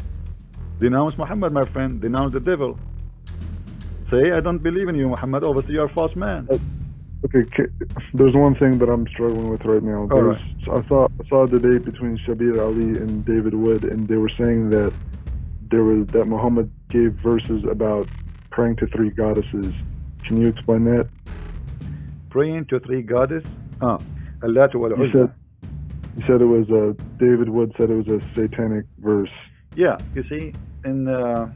[0.80, 2.02] denounce Muhammad, my friend.
[2.02, 2.78] Denounce the devil.
[4.12, 5.44] Say, I don't believe in you, Muhammad.
[5.44, 6.48] Obviously, you're a false man.
[7.26, 7.46] Okay,
[8.14, 10.08] there's one thing that I'm struggling with right now.
[10.08, 10.38] There's,
[10.70, 14.32] I saw I saw a debate between Shabir Ali and David Wood, and they were
[14.38, 14.94] saying that
[15.72, 18.08] there was that Muhammad gave verses about
[18.52, 19.74] praying to three goddesses.
[20.28, 21.08] Can you explain that?
[22.30, 23.50] Praying to three goddesses.
[23.82, 23.98] Ah,
[24.44, 25.34] Allah wal You said
[26.18, 29.32] you said it was a David Wood said it was a satanic verse.
[29.76, 31.52] Yeah, you see, in uh,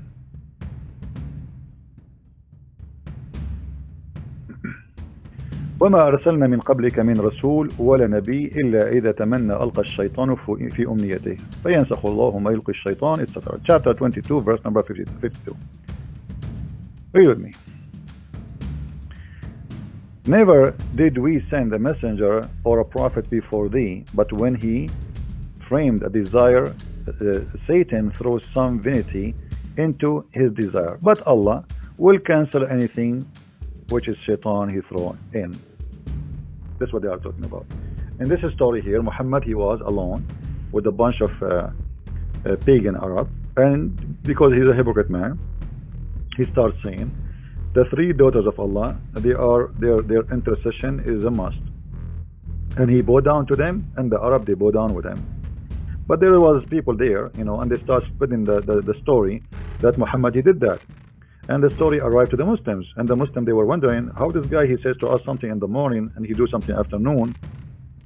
[5.81, 10.87] وما أرسلنا من قبلك من رسول ولا نبي إلا إذا تمنى ألقى الشيطان في في
[10.87, 13.59] أمنيته فينسخ الله ما يلقي الشيطان etc.
[13.67, 15.57] Chapter 22 verse number 50 52
[17.15, 17.53] Read with me
[20.27, 24.89] Never did we send a messenger or a prophet before thee, but when he
[25.69, 29.35] framed a desire, uh, Satan throws some vanity
[29.77, 30.97] into his desire.
[31.03, 31.65] But Allah
[31.99, 33.27] will cancel anything
[33.90, 35.56] which is shaitan he throw in.
[36.80, 37.66] That's what they are talking about.
[38.20, 40.26] In this story here, Muhammad he was alone
[40.72, 45.40] with a bunch of uh, uh, pagan Arab, and because he's a hypocrite man,
[46.36, 47.12] he starts saying,
[47.74, 51.60] the three daughters of Allah, they are their their intercession is a must.
[52.78, 55.20] And he bowed down to them, and the Arab they bow down with him.
[56.08, 59.44] But there was people there, you know, and they start spreading the, the, the story
[59.80, 60.80] that Muhammad he did that.
[61.50, 64.46] And the story arrived to the Muslims, and the Muslim they were wondering how this
[64.48, 67.36] guy he says to us something in the morning and he do something afternoon,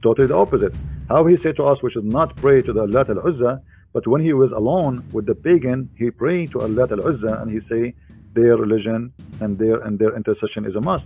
[0.04, 0.76] totally the opposite.
[1.10, 3.62] How he said to us we should not pray to the Allah al Uzza,
[3.94, 7.50] but when he was alone with the pagan, he prayed to Allah al Uzza and
[7.50, 7.96] he say
[8.34, 11.06] their religion and their and their intercession is a must.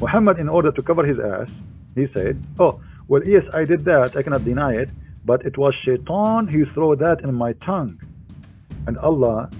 [0.00, 1.50] Muhammad, in order to cover his ass,
[1.96, 4.16] he said, "Oh, well, yes, I did that.
[4.16, 4.90] I cannot deny it,
[5.24, 8.00] but it was Shaitan who threw that in my tongue,
[8.86, 9.50] and Allah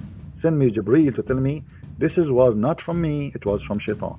[0.41, 1.65] sent me Jibreel to tell me
[1.99, 3.33] this is was not from me.
[3.35, 4.19] It was from Shaitan."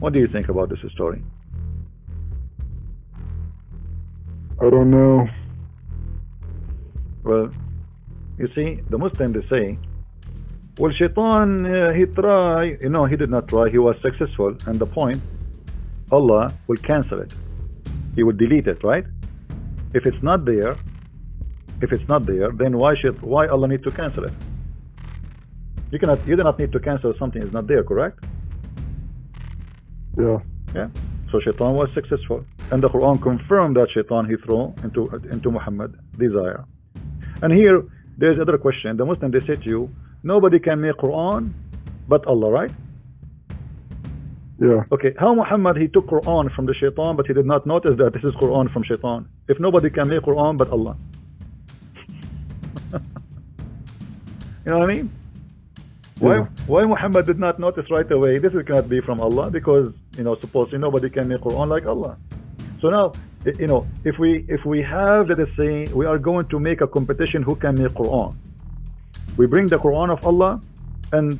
[0.00, 1.22] What do you think about this story?
[4.60, 5.28] I don't know.
[7.24, 7.50] Well,
[8.38, 9.78] you see, the Muslim they say,
[10.78, 14.78] well, Shaitan, uh, he try, you know, he did not try, he was successful, and
[14.78, 15.20] the point,
[16.10, 17.32] Allah will cancel it.
[18.16, 19.04] He will delete it, right?
[19.94, 20.76] If it's not there,
[21.82, 24.32] if it's not there, then why should, why Allah need to cancel it?
[25.90, 28.24] You cannot, you do not need to cancel something is not there, correct?
[30.18, 30.38] Yeah.
[30.74, 30.88] Yeah.
[31.30, 35.98] So Shaitan was successful, and the Quran confirmed that Shaitan he threw into into Muhammad
[36.18, 36.64] desire.
[37.42, 37.82] And here
[38.18, 38.96] there's other question.
[38.96, 39.90] The Muslim they say to you,
[40.22, 41.52] nobody can make Quran
[42.08, 42.72] but Allah, right?
[44.60, 44.84] Yeah.
[44.92, 48.12] Okay, how Muhammad he took Quran from the Shaitan, but he did not notice that
[48.12, 49.28] this is Quran from Shaitan.
[49.48, 50.96] If nobody can make Quran but Allah,
[54.64, 55.10] you know what I mean?
[56.20, 56.46] Why, Yeah.
[56.66, 60.24] why Muhammad did not notice right away this is cannot be from Allah because you
[60.24, 62.16] know supposedly nobody can make Quran like Allah.
[62.80, 63.12] So now
[63.62, 66.80] you know if we if we have let us say we are going to make
[66.80, 68.34] a competition who can make Quran.
[69.36, 70.60] We bring the Quran of Allah
[71.12, 71.38] and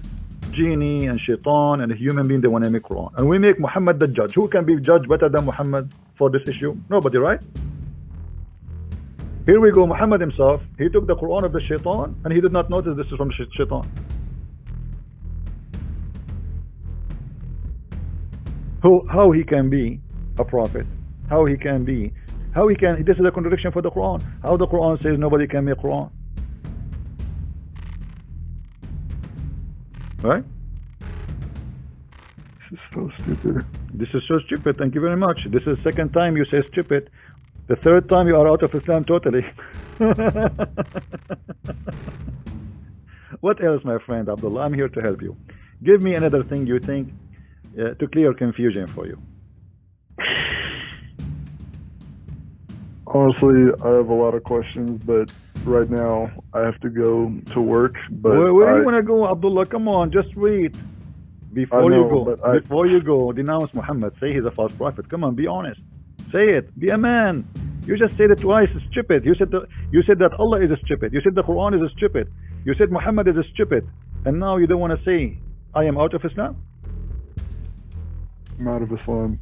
[0.51, 3.61] genie and shaitan and a human being they want to make Quran and we make
[3.61, 4.35] Muhammad the judge.
[4.35, 6.77] Who can be judged better than Muhammad for this issue?
[6.91, 7.41] Nobody, right?
[9.45, 12.53] Here we go, Muhammad himself, he took the Quran of the shaitan and he did
[12.53, 13.91] not notice this is from shaitan.
[18.83, 20.01] Who, how he can be
[20.39, 20.87] a prophet?
[21.29, 22.13] How he can be?
[22.55, 23.05] How he can?
[23.05, 24.23] This is a contradiction for the Quran.
[24.43, 26.11] How the Quran says nobody can make Quran,
[30.23, 30.45] right?
[32.71, 33.67] This is so stupid.
[33.95, 34.79] This is so stupid.
[34.79, 35.47] Thank you very much.
[35.51, 37.11] This is the second time you say stupid.
[37.73, 39.47] The third time you are out of Islam totally.
[43.41, 44.61] what else, my friend Abdullah?
[44.61, 45.35] I'm here to help you.
[45.83, 47.15] Give me another thing you think
[47.81, 49.19] uh, to clear confusion for you.
[53.07, 55.33] Honestly, I have a lot of questions, but
[55.65, 57.95] right now I have to go to work.
[58.11, 59.65] But where where do you want to go, Abdullah?
[59.65, 60.77] Come on, just wait.
[61.55, 64.13] Before know, you go, but I- before you go, denounce Muhammad.
[64.21, 65.09] Say he's a false prophet.
[65.09, 65.81] Come on, be honest.
[66.33, 66.79] Say it.
[66.79, 67.47] Be a man.
[67.87, 68.69] You just said it twice.
[68.75, 69.25] It's stupid.
[69.25, 71.13] You said the, you said that Allah is a stupid.
[71.13, 72.33] You said the Quran is a stupid.
[72.65, 73.87] You said Muhammad is a stupid.
[74.25, 75.39] And now you don't want to say
[75.75, 76.57] I am out of Islam.
[78.59, 79.39] I'm out of Islam.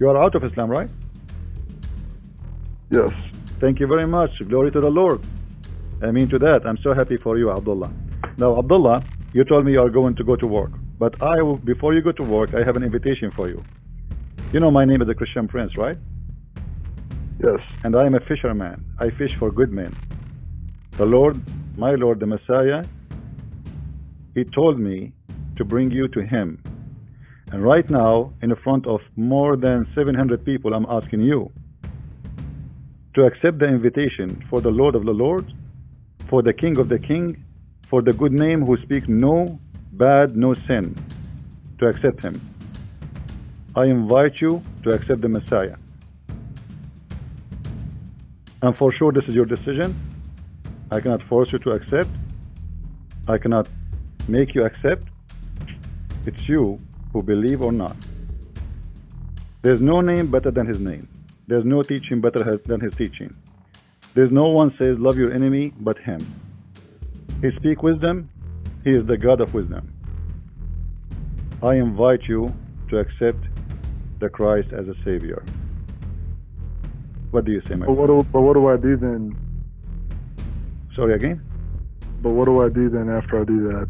[0.00, 0.90] You are out of Islam, right?
[2.90, 3.12] Yes.
[3.60, 4.30] Thank you very much.
[4.48, 5.20] Glory to the Lord.
[6.02, 6.66] I mean to that.
[6.66, 7.92] I'm so happy for you, Abdullah.
[8.38, 10.72] Now, Abdullah, you told me you are going to go to work.
[10.98, 13.62] But I will, before you go to work, I have an invitation for you.
[14.52, 15.96] You know my name is the Christian Prince, right?
[17.40, 17.60] Yes.
[17.84, 18.84] And I am a fisherman.
[18.98, 19.94] I fish for good men.
[20.92, 21.40] The Lord,
[21.76, 22.84] my Lord, the Messiah,
[24.34, 25.12] He told me
[25.56, 26.62] to bring you to Him.
[27.50, 31.50] And right now, in front of more than 700 people, I'm asking you
[33.14, 35.52] to accept the invitation for the Lord of the Lords,
[36.28, 37.44] for the King of the King,
[37.86, 39.58] for the good name who speaks no
[39.92, 40.96] bad, no sin,
[41.78, 42.40] to accept Him.
[43.76, 45.76] I invite you to accept the Messiah.
[48.62, 49.94] And for sure, this is your decision.
[50.92, 52.08] I cannot force you to accept.
[53.26, 53.68] I cannot
[54.28, 55.08] make you accept.
[56.26, 56.80] It's you
[57.12, 57.96] who believe or not.
[59.62, 61.08] There's no name better than his name.
[61.48, 63.34] There's no teaching better than his teaching.
[64.14, 66.20] There's no one says love your enemy but him.
[67.40, 68.30] He speak wisdom.
[68.84, 69.92] He is the God of wisdom.
[71.62, 72.54] I invite you
[72.90, 73.44] to accept
[74.20, 75.42] the Christ as a Savior.
[77.32, 78.22] What do you say, my But what friend?
[78.22, 79.36] do, but what do I do then?
[80.94, 81.40] Sorry again?
[82.22, 83.88] But what do I do then after I do that?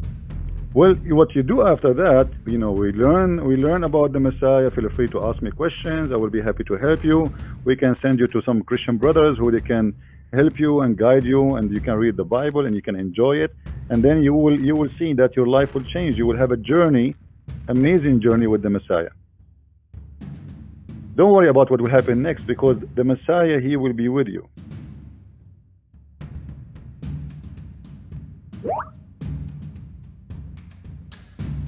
[0.74, 4.70] Well, what you do after that, you know, we learn we learn about the Messiah.
[4.70, 6.12] Feel free to ask me questions.
[6.12, 7.18] I will be happy to help you.
[7.64, 9.92] We can send you to some Christian brothers who they can
[10.32, 13.34] help you and guide you, and you can read the Bible and you can enjoy
[13.46, 13.52] it.
[13.90, 16.16] And then you will you will see that your life will change.
[16.16, 17.16] You will have a journey,
[17.68, 19.10] amazing journey with the Messiah.
[21.14, 24.48] Don't worry about what will happen next because the Messiah he will be with you.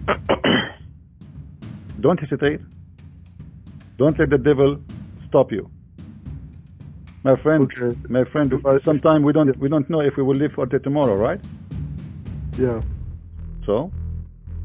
[2.00, 2.60] Don't hesitate.
[3.98, 4.78] Don't let the devil
[5.28, 5.70] stop you.
[7.22, 7.98] My friend, Okay.
[8.08, 10.66] my friend, If I- sometime we don't we don't know if we will live for
[10.66, 11.40] tomorrow, right?
[12.58, 12.80] Yeah.
[13.66, 13.90] So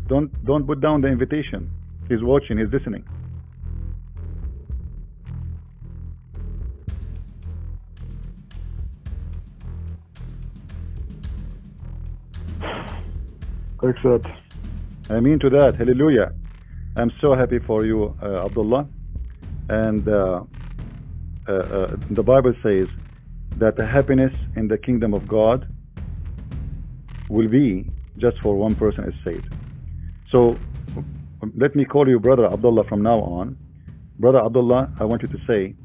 [0.08, 1.70] don't don't put down the invitation.
[2.10, 3.04] He's watching, he's listening.
[13.82, 14.28] Accept.
[15.10, 15.76] I mean to that.
[15.76, 16.34] Hallelujah.
[16.98, 18.88] I'm so happy for you, uh, Abdullah.
[19.70, 20.44] And uh,
[21.48, 22.88] uh, uh, the Bible says
[23.58, 25.68] that the happiness in the kingdom of God
[27.30, 29.54] will be just for one person is saved.
[30.32, 30.58] So
[31.56, 33.58] let me call you Brother Abdullah from now on.
[34.20, 35.76] Brother Abdullah, I want you to say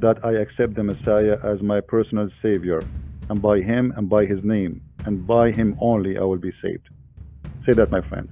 [0.00, 2.80] that I accept the Messiah as my personal Savior,
[3.30, 6.88] and by Him and by His name, and by Him only I will be saved.
[7.66, 8.28] Say that, my friend.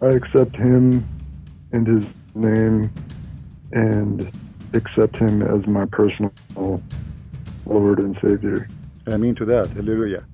[0.00, 1.06] I accept him
[1.72, 2.90] and his name
[3.72, 4.30] and
[4.72, 6.32] accept him as my personal
[7.66, 8.68] Lord and Savior.
[9.06, 9.68] I mean to that.
[9.68, 10.24] Hallelujah.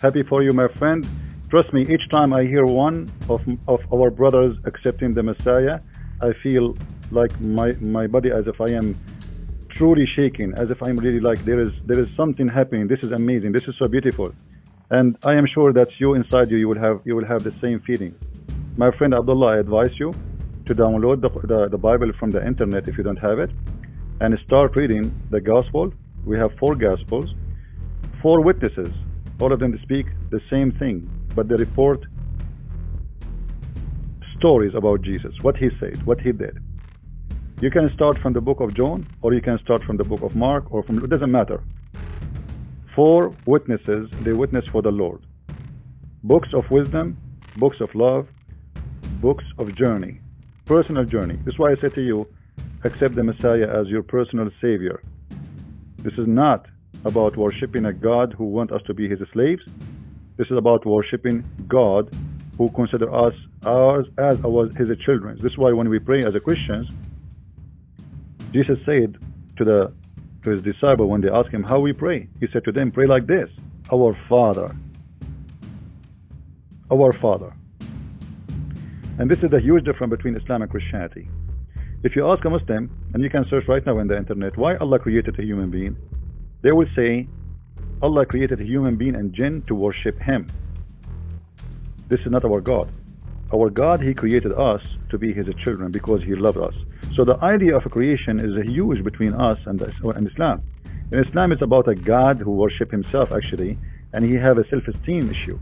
[0.00, 1.06] Happy for you, my friend.
[1.50, 5.80] Trust me, each time I hear one of, of our brothers accepting the Messiah,
[6.20, 6.76] I feel
[7.10, 8.96] like my, my body as if I am
[9.68, 12.88] truly shaking, as if I'm really like there is there is something happening.
[12.88, 13.52] This is amazing.
[13.52, 14.34] This is so beautiful.
[14.90, 17.54] And I am sure that you inside you, you will have you will have the
[17.60, 18.14] same feeling.
[18.76, 20.14] My friend Abdullah, I advise you
[20.64, 23.50] to download the, the, the Bible from the internet if you don't have it,
[24.20, 25.92] and start reading the Gospel.
[26.24, 27.34] We have four Gospels,
[28.22, 28.88] four witnesses.
[29.40, 32.00] All of them speak the same thing, but they report
[34.38, 36.58] stories about Jesus, what he said, what he did.
[37.60, 40.22] You can start from the book of John, or you can start from the book
[40.22, 41.62] of Mark, or from it doesn't matter.
[42.98, 45.24] Four witnesses, they witness for the Lord.
[46.24, 47.16] Books of wisdom,
[47.56, 48.26] books of love,
[49.20, 50.20] books of journey,
[50.64, 51.36] personal journey.
[51.44, 52.26] This is why I say to you,
[52.82, 55.00] accept the Messiah as your personal Savior.
[55.98, 56.66] This is not
[57.04, 59.62] about worshiping a God who wants us to be His slaves.
[60.36, 62.12] This is about worshiping God
[62.56, 63.34] who consider us
[63.64, 65.38] ours as our, His children.
[65.40, 66.88] This is why when we pray as a Christians,
[68.50, 69.18] Jesus said
[69.56, 69.92] to the
[70.44, 73.06] to his disciple when they asked him how we pray, he said to them, pray
[73.06, 73.50] like this,
[73.92, 74.74] Our Father.
[76.90, 77.52] Our Father.
[79.18, 81.28] And this is the huge difference between Islam and Christianity.
[82.04, 84.76] If you ask a Muslim, and you can search right now in the internet, why
[84.76, 85.96] Allah created a human being,
[86.62, 87.26] they will say,
[88.00, 90.46] Allah created a human being and jinn to worship Him.
[92.06, 92.88] This is not our God.
[93.52, 96.74] Our God, He created us to be His children because He loved us.
[97.18, 100.62] So the idea of a creation is a huge between us and, and Islam.
[101.10, 103.76] In Islam, it's about a God who worship Himself actually,
[104.12, 105.58] and He have a self-esteem issue.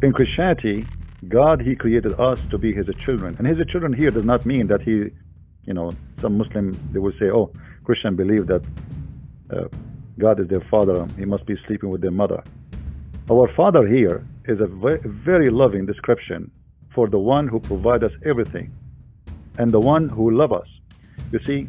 [0.00, 0.86] In Christianity,
[1.26, 3.34] God, He created us to be His children.
[3.36, 5.10] And His children here does not mean that He,
[5.64, 5.90] you know,
[6.20, 7.50] some Muslim, they will say, oh,
[7.82, 8.64] Christian believe that
[9.50, 9.64] uh,
[10.20, 12.44] God is their father, He must be sleeping with their mother.
[13.28, 16.48] Our Father here is a very loving description
[16.94, 18.72] for the one who provides us everything
[19.58, 20.68] and the one who loves us.
[21.32, 21.68] You see,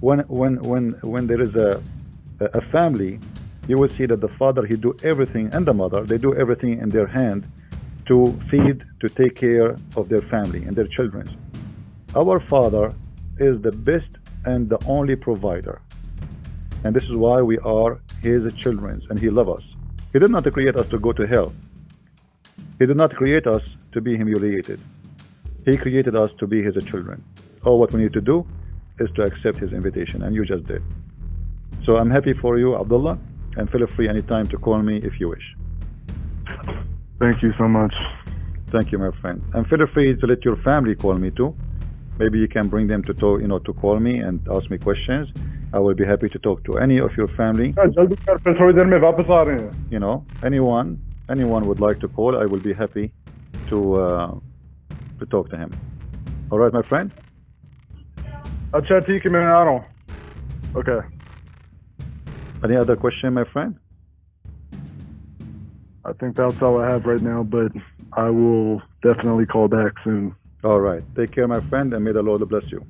[0.00, 1.82] when when when when there is a
[2.40, 3.18] a family,
[3.68, 6.78] you will see that the father he do everything and the mother they do everything
[6.80, 7.46] in their hand
[8.06, 11.28] to feed, to take care of their family and their children.
[12.14, 12.92] Our Father
[13.38, 14.08] is the best
[14.44, 15.80] and the only provider.
[16.84, 19.64] And this is why we are His children and He loves us.
[20.12, 21.52] He did not create us to go to hell.
[22.78, 24.80] He did not create us to be humiliated.
[25.66, 27.24] He created us to be His children.
[27.64, 28.46] All what we need to do
[29.00, 30.82] is to accept His invitation, and you just did.
[31.84, 33.18] So I'm happy for you, Abdullah,
[33.56, 35.46] and feel free anytime to call me if you wish.
[37.18, 37.92] Thank you so much.
[38.70, 39.42] Thank you, my friend.
[39.54, 41.52] And feel free to let your family call me too.
[42.18, 44.78] Maybe you can bring them to talk, you know, to call me and ask me
[44.78, 45.28] questions.
[45.72, 47.74] I will be happy to talk to any of your family.
[49.90, 53.12] You know, anyone, anyone would like to call, I will be happy
[53.68, 54.34] to uh,
[55.18, 55.70] to talk to him.
[56.50, 57.12] All right, my friend.
[58.72, 59.84] I'll chat to you, Caminano.
[60.74, 60.98] Okay.
[62.64, 63.76] Any other question, my friend?
[66.04, 67.72] I think that's all I have right now, but
[68.12, 70.34] I will definitely call back soon.
[70.62, 71.02] All right.
[71.16, 72.84] Take care, my friend, and may the Lord bless you.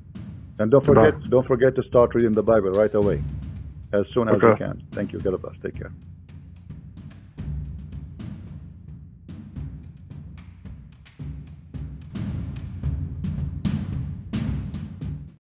[0.59, 1.27] And don't forget, Bye.
[1.29, 3.21] don't forget to start reading the Bible right away,
[3.93, 4.47] as soon as Okay.
[4.47, 4.81] you can.
[4.93, 5.19] Thank you.
[5.19, 5.55] God bless.
[5.63, 5.91] Take care.